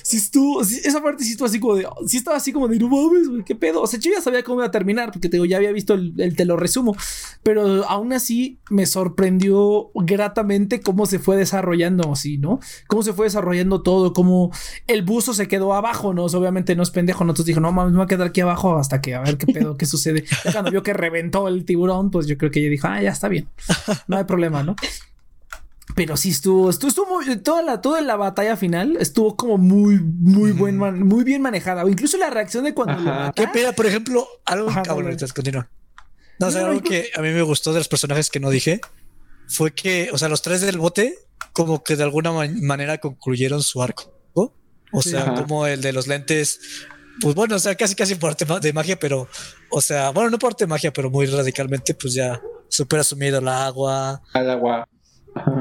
[0.04, 3.30] Si estuvo, esa parte sí estuvo así como de, estaba así como de, no mames,
[3.30, 3.82] güey, ¿qué pedo?
[3.82, 5.94] O sea, yo ya sabía cómo iba a terminar, porque te digo, ya había visto
[5.94, 6.96] el, te lo resumo.
[7.44, 12.60] Pero aún así me sorprendió gratamente cómo se fue desarrollando así, ¿no?
[12.88, 14.52] Cómo se fue desarrollando todo, cómo
[14.88, 16.26] el buzo se quedó abajo, ¿no?
[16.26, 19.02] obviamente no es pendejo, nosotros dijo, no mames, me voy a quedar aquí abajo hasta
[19.02, 20.26] que a ver qué pedo, qué sucede.
[20.52, 23.28] cuando vio que reventó el tiburón, pues yo creo que ella dijo, ah, ya está
[23.28, 23.48] bien,
[24.08, 24.76] no hay problema, ¿no?
[25.96, 30.00] Pero sí estuvo, estuvo, estuvo muy, toda la, toda la batalla final estuvo como muy,
[30.00, 31.84] muy buen, muy bien manejada.
[31.84, 35.70] O incluso la reacción de cuando ¿Qué pena, por ejemplo, algo Ajá, continúa.
[36.40, 38.82] No, o sea, algo que a mí me gustó de los personajes que no dije
[39.48, 41.16] fue que, o sea, los tres del bote,
[41.52, 44.13] como que de alguna manera concluyeron su arco.
[44.94, 46.60] O sea, como el de los lentes,
[47.20, 49.28] pues bueno, o sea, casi casi por arte de magia, pero,
[49.70, 53.40] o sea, bueno, no por arte de magia, pero muy radicalmente, pues ya súper asumido
[53.40, 54.22] el agua.
[54.34, 54.88] Al agua.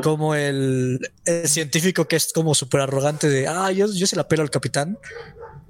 [0.02, 4.28] como el, el científico que es como súper arrogante de, ah, yo, yo se la
[4.28, 4.98] pelo al capitán,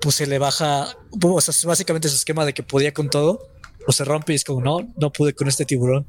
[0.00, 0.88] pues se le baja,
[1.20, 3.48] o sea, básicamente su esquema de que podía con todo,
[3.84, 6.06] pues se rompe y es como, no, no pude con este tiburón.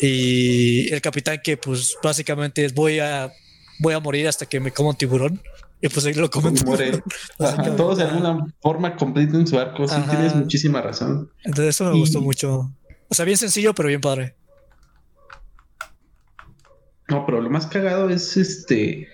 [0.00, 3.32] Y el capitán que pues básicamente es voy a,
[3.80, 5.42] voy a morir hasta que me coma un tiburón.
[5.80, 6.54] Y pues ahí lo comen.
[6.66, 7.02] Muere.
[7.38, 9.86] Ajá, todos de alguna forma completen su arco.
[9.86, 11.30] Sí, tienes muchísima razón.
[11.44, 12.72] Entonces eso me Y- gustó mucho.
[13.08, 14.34] O sea, bien sencillo, pero bien padre.
[17.08, 19.08] No, pero lo más cagado es este.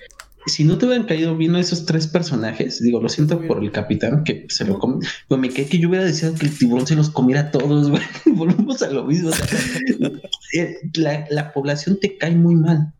[0.46, 4.24] Si no te hubieran caído bien esos tres personajes, digo, lo siento por el capitán
[4.24, 5.06] que se lo come.
[5.28, 7.88] Pues me cae que yo hubiera deseado que el tiburón se los comiera a todos,
[7.90, 8.02] güey.
[8.26, 9.30] Volvemos a lo mismo.
[9.30, 9.46] o sea,
[10.54, 12.92] eh, la, la población te cae muy mal.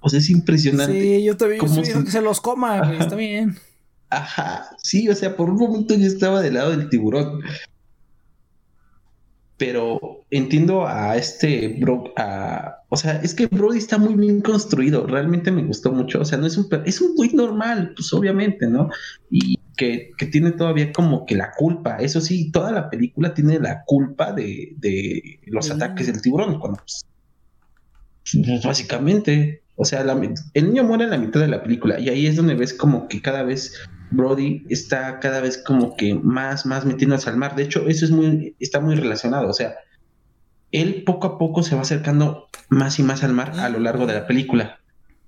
[0.00, 1.00] O sea, es impresionante.
[1.00, 3.04] Sí, yo también viendo si- que se los coma, güey, Ajá.
[3.04, 3.56] está bien.
[4.08, 7.40] Ajá, sí, o sea, por un momento yo estaba del lado del tiburón.
[9.56, 15.06] Pero entiendo a este bro, a, o sea, es que Brody está muy bien construido,
[15.06, 18.66] realmente me gustó mucho, o sea, no es un, es un güey normal, pues obviamente,
[18.66, 18.88] ¿no?
[19.30, 23.60] Y que, que tiene todavía como que la culpa, eso sí, toda la película tiene
[23.60, 27.04] la culpa de, de los ataques del tiburón, cuando pues,
[28.64, 30.12] básicamente, o sea, la-
[30.54, 33.08] el niño muere en la mitad de la película y ahí es donde ves como
[33.08, 33.72] que cada vez
[34.10, 37.56] Brody está cada vez como que más, más metiéndose al mar.
[37.56, 39.48] De hecho, eso es muy, está muy relacionado.
[39.48, 39.76] O sea,
[40.72, 44.06] él poco a poco se va acercando más y más al mar a lo largo
[44.06, 44.80] de la película.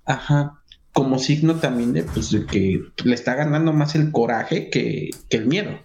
[0.04, 0.58] Ajá.
[0.92, 5.36] Como signo también de, pues, de que le está ganando más el coraje que, que
[5.38, 5.78] el miedo.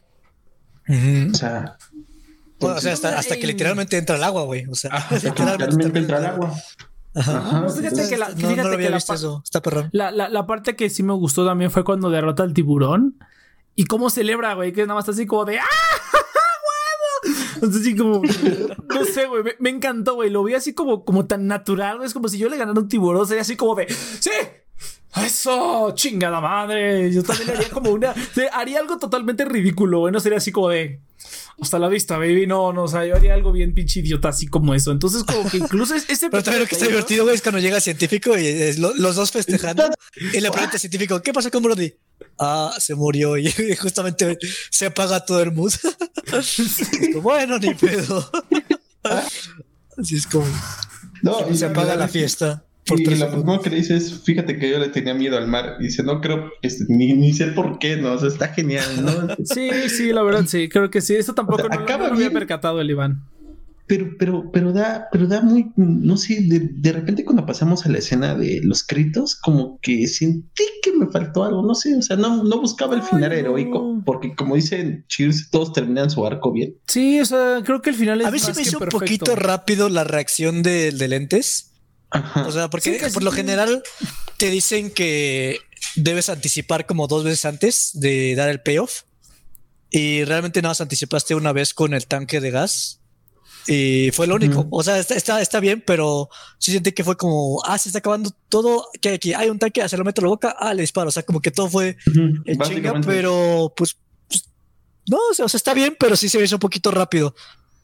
[0.89, 1.78] O sea,
[2.59, 4.65] Bueno, o sea, hasta, hasta que literalmente entra al agua, güey.
[4.65, 6.53] O sea, ajá, literalmente entra al agua.
[7.18, 7.63] Ajá.
[7.63, 9.41] Pues fíjate que la, no, fíjate no lo que había la visto pa- eso.
[9.43, 9.89] Está perrón.
[9.91, 13.18] La, la, la parte que sí me gustó también fue cuando derrota al tiburón.
[13.76, 15.63] Y cómo celebra, güey, que nada más está así como de ¡Ah!
[17.55, 20.30] Entonces, así como, no sé, güey, me, me encantó, güey.
[20.30, 22.07] Lo vi así como, como tan natural, güey.
[22.07, 24.30] Es como si yo le ganara un tiburón, sería así como de ¡Sí!
[25.15, 25.91] ¡Eso!
[25.95, 27.11] ¡Chingada madre!
[27.11, 28.13] Yo también haría como una.
[28.53, 30.13] Haría algo totalmente ridículo, güey.
[30.13, 31.01] No sería así como de.
[31.60, 32.45] Hasta la vista, baby.
[32.45, 34.91] No, no, o sea, yo haría algo bien pinche idiota, así como eso.
[34.91, 36.30] Entonces, como que incluso es- ese.
[36.30, 38.93] Pero también lo que está divertido, güey, es cuando llega el científico y es lo-
[38.95, 39.89] los dos festejando.
[40.34, 41.93] Y le pregunta al científico, ¿qué pasó con Brody?
[42.39, 44.38] Ah, se murió y justamente
[44.70, 45.74] se apaga todo el mood.
[47.22, 48.30] Bueno, ni pedo.
[49.97, 50.45] Así es como
[51.24, 52.64] No, y se apaga la fiesta.
[52.88, 53.44] Por y tres lo segundos.
[53.44, 55.76] primero que le dice es, fíjate que yo le tenía miedo al mar.
[55.80, 58.14] Y dice, no creo, este, ni, ni sé por qué, ¿no?
[58.14, 59.36] O sea, está genial, ¿no?
[59.46, 61.16] Sí, sí, la verdad, sí, creo que sí.
[61.16, 63.24] Esto tampoco O sea, no, acaba no lo había percatado el Iván.
[63.90, 67.90] Pero, pero, pero da, pero da muy, no sé, de, de repente cuando pasamos a
[67.90, 72.02] la escena de los gritos, como que sentí que me faltó algo, no sé, o
[72.02, 73.36] sea, no, no buscaba el Ay, final no.
[73.38, 76.76] heroico, porque como dicen Cheers, todos terminan su arco bien.
[76.86, 79.38] Sí, o sea, creo que el final es A mí más me hizo un poquito
[79.38, 81.72] rápido la reacción de, de lentes.
[82.18, 82.47] Ajá.
[82.47, 83.84] O sea, porque Sí, por sí lo general
[84.38, 85.59] te dicen que
[85.95, 89.01] debes anticipar como dos veces antes de dar el payoff.
[89.89, 92.99] Y realmente nada más anticipaste una vez con el tanque de gas.
[93.68, 94.61] Y fue lo único.
[94.61, 94.70] Ujú.
[94.72, 97.99] O sea, está, está, está bien, pero sí sentí que fue como, ah, se está
[97.99, 98.88] acabando todo.
[99.01, 101.09] Que aquí hay un tanque, se lo meto a la boca, ah, le disparo.
[101.09, 103.97] O sea, como que todo fue Ujú, en chinga, pero pues,
[104.30, 104.45] pues,
[105.07, 107.36] no, o sea, o sea, está bien, pero sí se hizo un poquito rápido.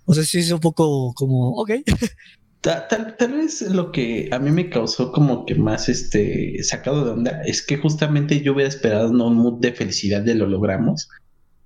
[0.05, 1.71] O sea, sí es un poco como, ok.
[2.63, 7.03] Ta- Tal, tal vez lo que a mí me causó como que más este sacado
[7.03, 10.47] de onda es que justamente yo hubiera esperado no un mood de felicidad de lo
[10.47, 11.09] logramos,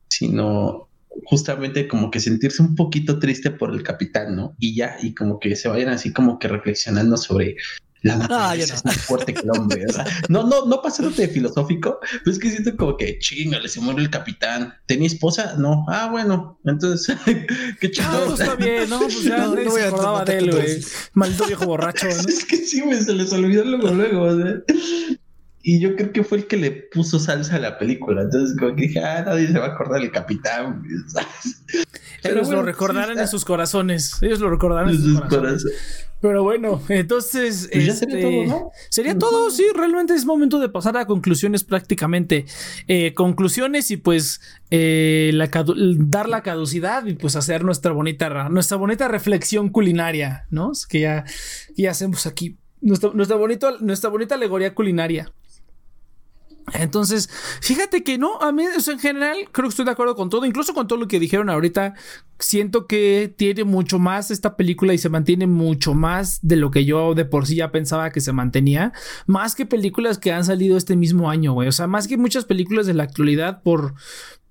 [0.10, 0.90] sino
[1.26, 4.56] justamente como que sentirse un poquito triste por el capitán, ¿no?
[4.58, 7.58] Y ya, y como que se vayan así como que reflexionando sobre
[8.08, 8.74] la naturaleza Ah, ya no.
[8.76, 9.86] es más fuerte que el hombre.
[10.30, 14.02] No, no, no pasándote de filosófico, pero es que siento como que chingale, se muere
[14.02, 14.74] el capitán.
[14.86, 15.56] ¿Tenía esposa?
[15.58, 15.86] No.
[15.88, 18.24] Ah, bueno, entonces, qué Ah, chingón.
[18.28, 20.80] pues está bien, no, pues ya No, no se acordaba de él, güey.
[21.14, 22.14] Maldito viejo borracho, ¿no?
[22.28, 24.22] Es que sí, me se les olvidó luego, luego.
[24.24, 24.56] o sea.
[25.70, 28.22] Y yo creo que fue el que le puso salsa a la película.
[28.22, 30.82] Entonces, como que dije, ah, nadie se va a acordar del capitán.
[32.24, 34.14] Ellos bueno, lo recordarán sí en sus corazones.
[34.22, 35.64] Ellos lo recordarán en sus sus corazones.
[35.64, 36.08] corazones.
[36.22, 37.68] Pero bueno, entonces.
[37.70, 38.72] Pues ya este, sería todo, ¿no?
[38.90, 42.46] Sería todo, sí, realmente es momento de pasar a conclusiones prácticamente.
[42.88, 44.40] Eh, conclusiones y pues
[44.72, 45.50] eh, la
[45.98, 50.72] dar la caducidad y pues hacer nuestra bonita, nuestra bonita reflexión culinaria, ¿no?
[50.72, 51.26] Es que ya,
[51.76, 55.30] ya hacemos aquí nuestra, nuestra, bonito, nuestra bonita alegoría culinaria.
[56.74, 57.30] Entonces,
[57.62, 60.46] fíjate que no, a mí o en general creo que estoy de acuerdo con todo,
[60.46, 61.94] incluso con todo lo que dijeron ahorita.
[62.40, 66.86] Siento que tiene mucho más esta película y se mantiene mucho más de lo que
[66.86, 68.92] yo de por sí ya pensaba que se mantenía,
[69.26, 71.70] más que películas que han salido este mismo año, güey.
[71.70, 73.96] O sea, más que muchas películas de la actualidad por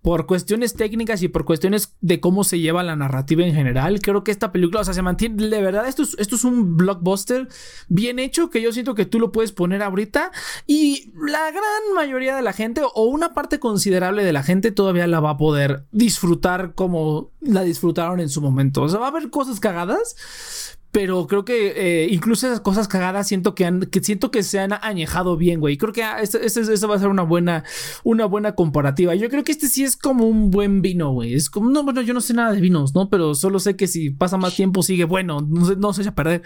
[0.06, 4.22] por cuestiones técnicas y por cuestiones de cómo se lleva la narrativa en general, creo
[4.22, 7.48] que esta película, o sea, se mantiene, de verdad, esto es, esto es un blockbuster
[7.88, 10.30] bien hecho que yo siento que tú lo puedes poner ahorita
[10.64, 15.08] y la gran mayoría de la gente o una parte considerable de la gente todavía
[15.08, 18.82] la va a poder disfrutar como la disfrutaron en su momento.
[18.82, 23.28] O sea, va a haber cosas cagadas, pero creo que eh, incluso esas cosas cagadas
[23.28, 25.76] siento que, han, que siento que se han añejado bien, güey.
[25.76, 27.64] Creo que ah, esa va a ser una buena,
[28.02, 29.14] una buena comparativa.
[29.14, 31.34] Yo creo que este sí es como un buen vino, güey.
[31.34, 33.10] Es como, no, bueno, yo no sé nada de vinos, ¿no?
[33.10, 36.10] Pero solo sé que si pasa más tiempo sigue bueno, no se, no se echa
[36.10, 36.42] a perder.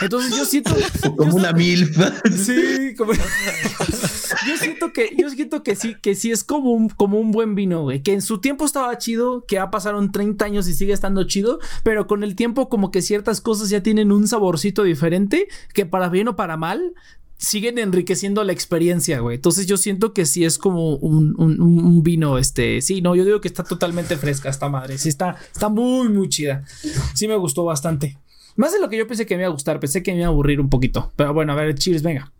[0.00, 0.74] Entonces yo siento...
[1.16, 1.88] como una mil.
[2.32, 3.12] Sí, como...
[4.48, 7.54] yo siento que, yo siento que sí, que sí es como un, como un buen
[7.54, 8.02] vino, güey.
[8.02, 11.60] Que en su tiempo estaba chido, que ya pasaron 30 años y sigue estando chido,
[11.84, 15.84] pero con el tiempo como que ciertas cosas ya tienen tienen un saborcito diferente que
[15.84, 16.94] para bien o para mal
[17.36, 19.36] siguen enriqueciendo la experiencia, güey.
[19.36, 23.48] Entonces yo siento que sí es como un, vino, este, sí, no, yo digo que
[23.48, 26.64] está totalmente fresca esta madre, sí está, está muy, muy chida.
[27.12, 28.16] Sí me gustó bastante.
[28.56, 30.28] Más de lo que yo pensé que me iba a gustar, pensé que me iba
[30.28, 31.12] a aburrir un poquito.
[31.16, 32.32] Pero bueno, a ver, cheers, venga.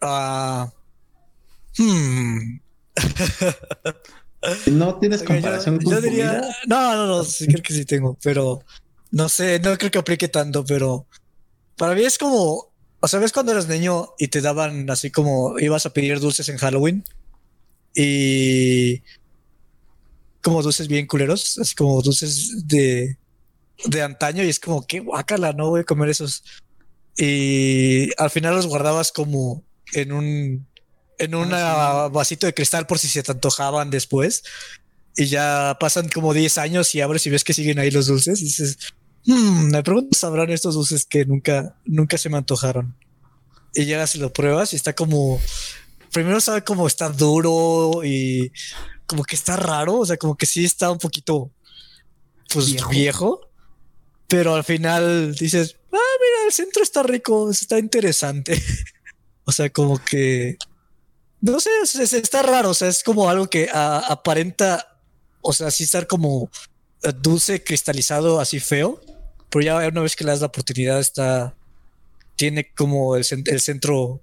[0.00, 0.72] Ah.
[1.76, 2.58] hmm.
[4.72, 8.62] no tienes comparación yo, diría, No, no, no, sí creo que sí tengo, pero
[9.14, 11.06] no sé, no creo que aplique tanto, pero
[11.76, 15.56] para mí es como, o sea, ves cuando eras niño y te daban así como
[15.60, 17.04] ibas a pedir dulces en Halloween
[17.94, 19.02] y
[20.42, 23.16] como dulces bien culeros, así como dulces de,
[23.84, 26.42] de antaño y es como que guácala, no voy a comer esos.
[27.16, 29.62] Y al final los guardabas como
[29.92, 30.66] en un
[31.18, 34.42] en un ah, vasito de cristal por si se te antojaban después.
[35.16, 38.40] Y ya pasan como 10 años y abres y ves que siguen ahí los dulces.
[38.40, 38.78] Y dices,
[39.26, 42.96] Hmm, me pregunto, ¿sabrán estos dulces que nunca, nunca se me antojaron?
[43.74, 45.40] Y llegas y lo pruebas y está como,
[46.12, 48.52] primero sabe como está duro y
[49.06, 51.50] como que está raro, o sea, como que sí está un poquito,
[52.52, 53.40] pues viejo,
[54.28, 58.62] pero al final dices, ah, mira, el centro está rico, está interesante.
[59.44, 60.56] o sea, como que,
[61.40, 61.70] no sé,
[62.18, 64.98] está raro, o sea, es como algo que aparenta,
[65.40, 66.50] o sea, sí estar como
[67.20, 69.00] dulce cristalizado así feo,
[69.54, 71.54] pero ya una vez que le das la oportunidad está
[72.34, 74.20] tiene como el, el centro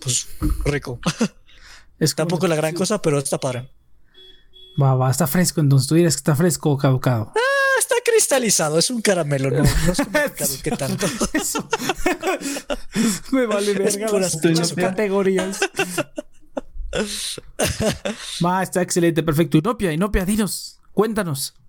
[0.00, 0.26] pues
[0.64, 0.98] rico.
[1.98, 3.68] Es Tampoco la gran cosa, pero está padre.
[4.80, 5.60] Va, va, está fresco.
[5.60, 7.30] Entonces tú dirías que está fresco o caducado.
[7.36, 8.78] Ah, está cristalizado.
[8.78, 9.50] Es un caramelo.
[9.50, 11.06] No, no es que tanto.
[13.32, 14.38] Me vale verga las
[14.74, 15.60] categorías.
[18.42, 19.58] Va, está excelente, perfecto.
[19.58, 21.59] Inopia, Inopia, dinos, cuéntanos.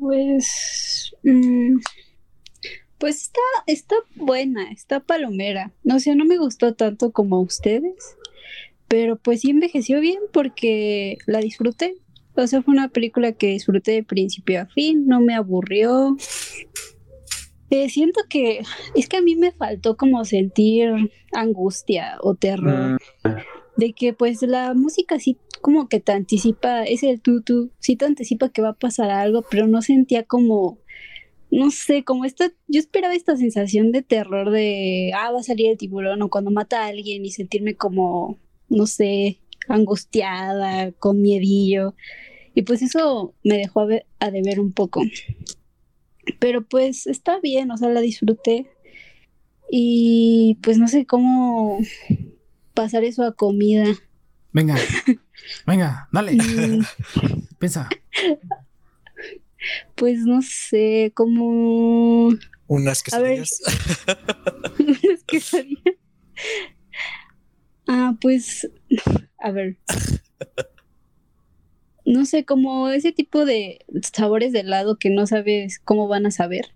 [0.00, 1.14] Pues.
[1.22, 1.76] Mm,
[2.98, 5.72] pues está, está buena, está palomera.
[5.84, 8.16] No sé, no me gustó tanto como a ustedes.
[8.88, 11.94] Pero pues sí envejeció bien porque la disfruté.
[12.34, 16.16] O sea, fue una película que disfruté de principio a fin, no me aburrió.
[17.70, 18.62] Eh, siento que
[18.94, 20.90] es que a mí me faltó como sentir
[21.32, 22.98] angustia o terror.
[23.24, 23.28] Mm.
[23.76, 28.04] De que pues la música sí como que te anticipa, es el tutu, sí te
[28.04, 30.78] anticipa que va a pasar algo, pero no sentía como,
[31.50, 35.70] no sé, como esta, yo esperaba esta sensación de terror de, ah, va a salir
[35.70, 38.38] el tiburón o cuando mata a alguien y sentirme como,
[38.68, 41.94] no sé, angustiada, con miedillo.
[42.54, 43.88] Y pues eso me dejó a,
[44.18, 45.02] a deber un poco.
[46.38, 48.70] Pero pues está bien, o sea, la disfruté.
[49.70, 51.78] Y pues no sé cómo
[52.74, 53.84] pasar eso a comida.
[54.52, 54.76] Venga,
[55.66, 56.36] venga, dale.
[57.58, 57.88] Piensa.
[59.94, 62.30] Pues no sé, como.
[62.66, 63.60] Unas quesadillas.
[64.78, 65.96] Unas quesadillas.
[67.86, 68.70] Ah, pues.
[69.38, 69.76] A ver.
[72.06, 73.84] No sé, como ese tipo de
[74.14, 76.74] sabores de helado que no sabes cómo van a saber.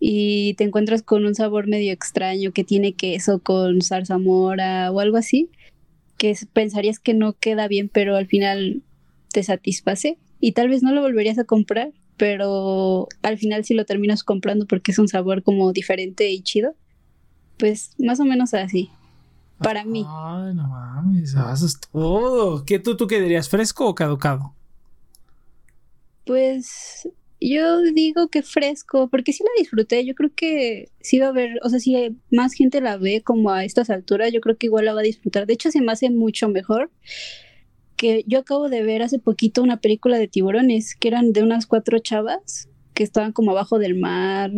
[0.00, 5.16] Y te encuentras con un sabor medio extraño que tiene queso con zarzamora o algo
[5.16, 5.50] así
[6.18, 8.82] que pensarías que no queda bien, pero al final
[9.32, 13.86] te satisface y tal vez no lo volverías a comprar, pero al final sí lo
[13.86, 16.74] terminas comprando porque es un sabor como diferente y chido.
[17.56, 18.90] Pues más o menos así.
[19.58, 20.04] Para mí.
[20.06, 22.64] Ay, no mames, eso es todo.
[22.64, 24.52] ¿Qué tú, tú qué dirías, fresco o caducado?
[26.24, 27.08] Pues
[27.40, 30.04] yo digo que fresco, porque sí la disfruté.
[30.04, 33.50] Yo creo que sí va a haber, o sea, si más gente la ve como
[33.50, 35.46] a estas alturas, yo creo que igual la va a disfrutar.
[35.46, 36.90] De hecho, se me hace mucho mejor
[37.96, 41.66] que yo acabo de ver hace poquito una película de tiburones, que eran de unas
[41.66, 44.50] cuatro chavas que estaban como abajo del mar,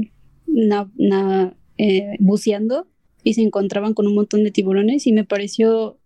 [1.79, 2.87] eh, buceando
[3.25, 5.99] y se encontraban con un montón de tiburones y me pareció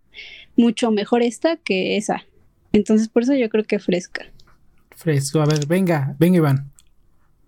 [0.57, 2.25] mucho mejor esta que esa.
[2.73, 4.34] Entonces, por eso yo creo que fresca.
[4.97, 5.41] Fresco.
[5.41, 6.71] A ver, venga, venga, Iván.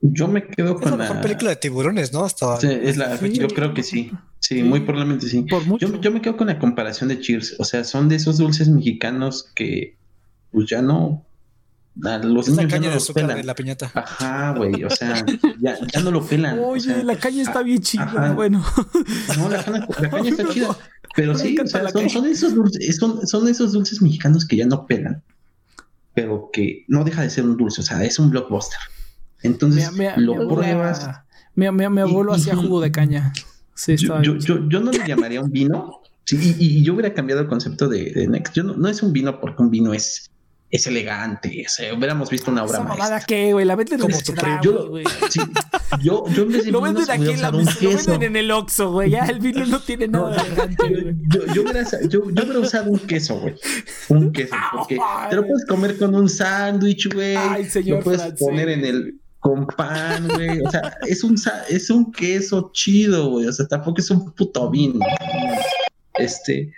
[0.02, 1.22] Yo me quedo Es la con mejor la.
[1.22, 2.24] película de tiburones, ¿no?
[2.24, 3.32] Hasta Sí, es la- Sí.
[3.32, 4.10] Yo creo que sí.
[4.40, 4.62] Sí, Sí.
[4.62, 5.42] muy probablemente sí.
[5.42, 5.86] Por mucho.
[5.88, 7.56] Yo, yo me quedo con la comparación de Cheers.
[7.58, 9.96] O sea, son de esos dulces mexicanos que,
[10.52, 11.24] pues ya no.
[12.04, 13.36] A los es la niños ya caña no de azúcar pelan.
[13.38, 13.90] de la piñata.
[13.94, 14.84] Ajá, güey.
[14.84, 15.24] O sea,
[15.58, 16.58] ya, ya no lo pelan.
[16.58, 18.02] o Oye, sea, la caña está ah, bien chida.
[18.04, 18.32] ajá.
[18.34, 18.62] Bueno,
[19.38, 20.76] No, la caña, la caña está chida.
[21.16, 24.56] Pero sí, o sea, la son, son esos dulces, son, son esos dulces mexicanos que
[24.56, 25.22] ya no pelan,
[26.16, 28.78] pero que no deja de ser un dulce, o sea, es un blockbuster.
[29.42, 29.84] Entonces
[30.16, 31.08] lo mi pruebas.
[31.54, 33.32] Mi, mi- mi abuelo hacía jugo de caña.
[33.74, 36.00] Sí, Yo, yo, yo, yo no le llamaría un vino.
[36.24, 38.54] Sí, y, y yo hubiera cambiado el concepto de, de Next.
[38.54, 40.28] Yo no, no es un vino porque un vino es,
[40.70, 41.64] es elegante.
[41.66, 43.26] O sea, hubiéramos visto una obra ¿Esa mamada maestra.
[43.26, 43.64] qué, güey?
[43.64, 45.04] La venden en Como Yo- güey.
[45.30, 45.40] Sí,
[46.02, 48.50] yo, yo en vez de Lo venden aquí en la mesa, lo venden en el
[48.50, 49.10] Oxxo, güey.
[49.10, 51.14] Ya el vino no tiene nada de elegante, güey.
[51.28, 53.54] Yo, yo, hubiera, yo, hubiera usado un queso, güey.
[54.08, 54.54] Un queso.
[54.72, 54.98] Porque
[55.30, 57.36] te lo puedes comer con un sándwich, güey.
[57.36, 60.60] Ay, señor Lo puedes poner en el con pan, güey.
[60.62, 61.36] O sea, es un,
[61.68, 63.46] es un queso chido, güey.
[63.46, 64.98] O sea, tampoco es un puto vino.
[66.14, 66.72] Este.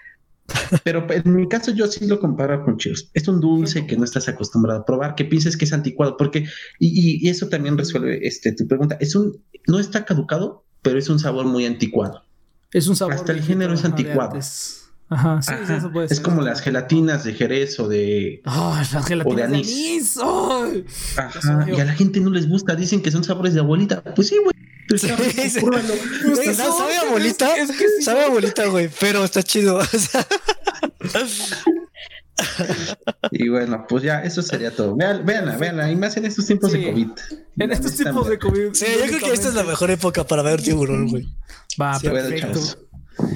[0.85, 3.11] Pero en mi caso yo sí lo comparo con Cheers.
[3.15, 6.47] Es un dulce que no estás acostumbrado a probar, que pienses que es anticuado, porque,
[6.79, 8.97] y, y- eso también resuelve este, tu pregunta.
[9.01, 12.23] Es un, no está caducado, pero es un sabor muy anticuado.
[12.73, 13.15] Es un sabor.
[13.15, 14.39] Hasta el género es anticuado.
[15.11, 15.77] Ajá, sí, sí, Ajá.
[15.79, 16.23] eso puede es ser.
[16.23, 18.43] como las gelatinas de Jerez o de.
[18.45, 20.19] Las gelatinas de anís.
[21.17, 24.03] Ajá, y a la gente no les gusta, dicen que son sabores de abuelita.
[24.15, 24.55] Pues sí, güey.
[24.97, 25.61] Sí, sí.
[25.61, 25.95] pruébalo.
[26.25, 27.57] Güey, que ¿Sabe no, sabe es que- a bolita?
[27.57, 29.77] es que sí, sabe a bolita, güey, pero está chido.
[29.79, 30.27] O sea,
[33.33, 34.95] Y bueno, pues ya, eso sería todo.
[34.97, 35.91] Vean, véanla, véanla.
[35.91, 36.79] Y más en estos tiempos Sí.
[36.79, 37.09] de COVID.
[37.59, 38.75] En estos tiempos de COVID.
[38.75, 41.27] sí, yo creo que esta es la mejor época para ver tiburón, güey.
[41.81, 42.61] Va, Sí, bueno, perfecto.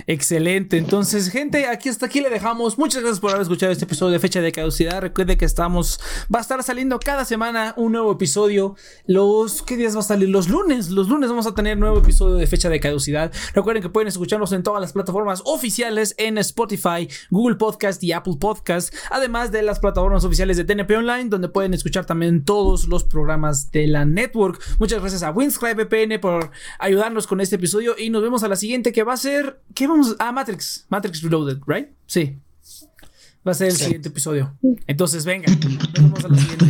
[0.06, 0.78] Excelente.
[0.78, 2.78] Entonces, gente, aquí hasta aquí le dejamos.
[2.78, 5.00] Muchas gracias por haber escuchado este episodio de Fecha de Caducidad.
[5.00, 6.00] Recuerde que estamos.
[6.32, 8.76] Va a estar saliendo cada semana un nuevo episodio.
[9.06, 9.62] Los.
[9.62, 10.28] ¿Qué días va a salir?
[10.28, 10.90] Los lunes.
[10.90, 13.32] Los lunes vamos a tener nuevo episodio de Fecha de Caducidad.
[13.54, 18.34] Recuerden que pueden escucharnos en todas las plataformas oficiales en Spotify, Google Podcast y Apple
[18.40, 18.94] Podcast.
[19.10, 23.70] Además de las plataformas oficiales de TNP Online, donde pueden escuchar también todos los programas
[23.70, 24.60] de la network.
[24.78, 27.94] Muchas gracias a Winscribe VPN por ayudarnos con este episodio.
[27.98, 29.60] Y nos vemos a la siguiente que va a ser.
[29.74, 30.16] ¿Qué vamos?
[30.18, 30.86] a Matrix.
[30.88, 31.88] Matrix Reloaded, ¿right?
[32.06, 32.38] Sí.
[33.46, 33.84] Va a ser el Sí.
[33.84, 34.56] siguiente episodio.
[34.86, 35.52] Entonces, venga.
[35.52, 36.66] Nos vemos a la siguiente.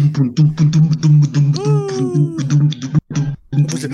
[3.69, 3.83] Pues,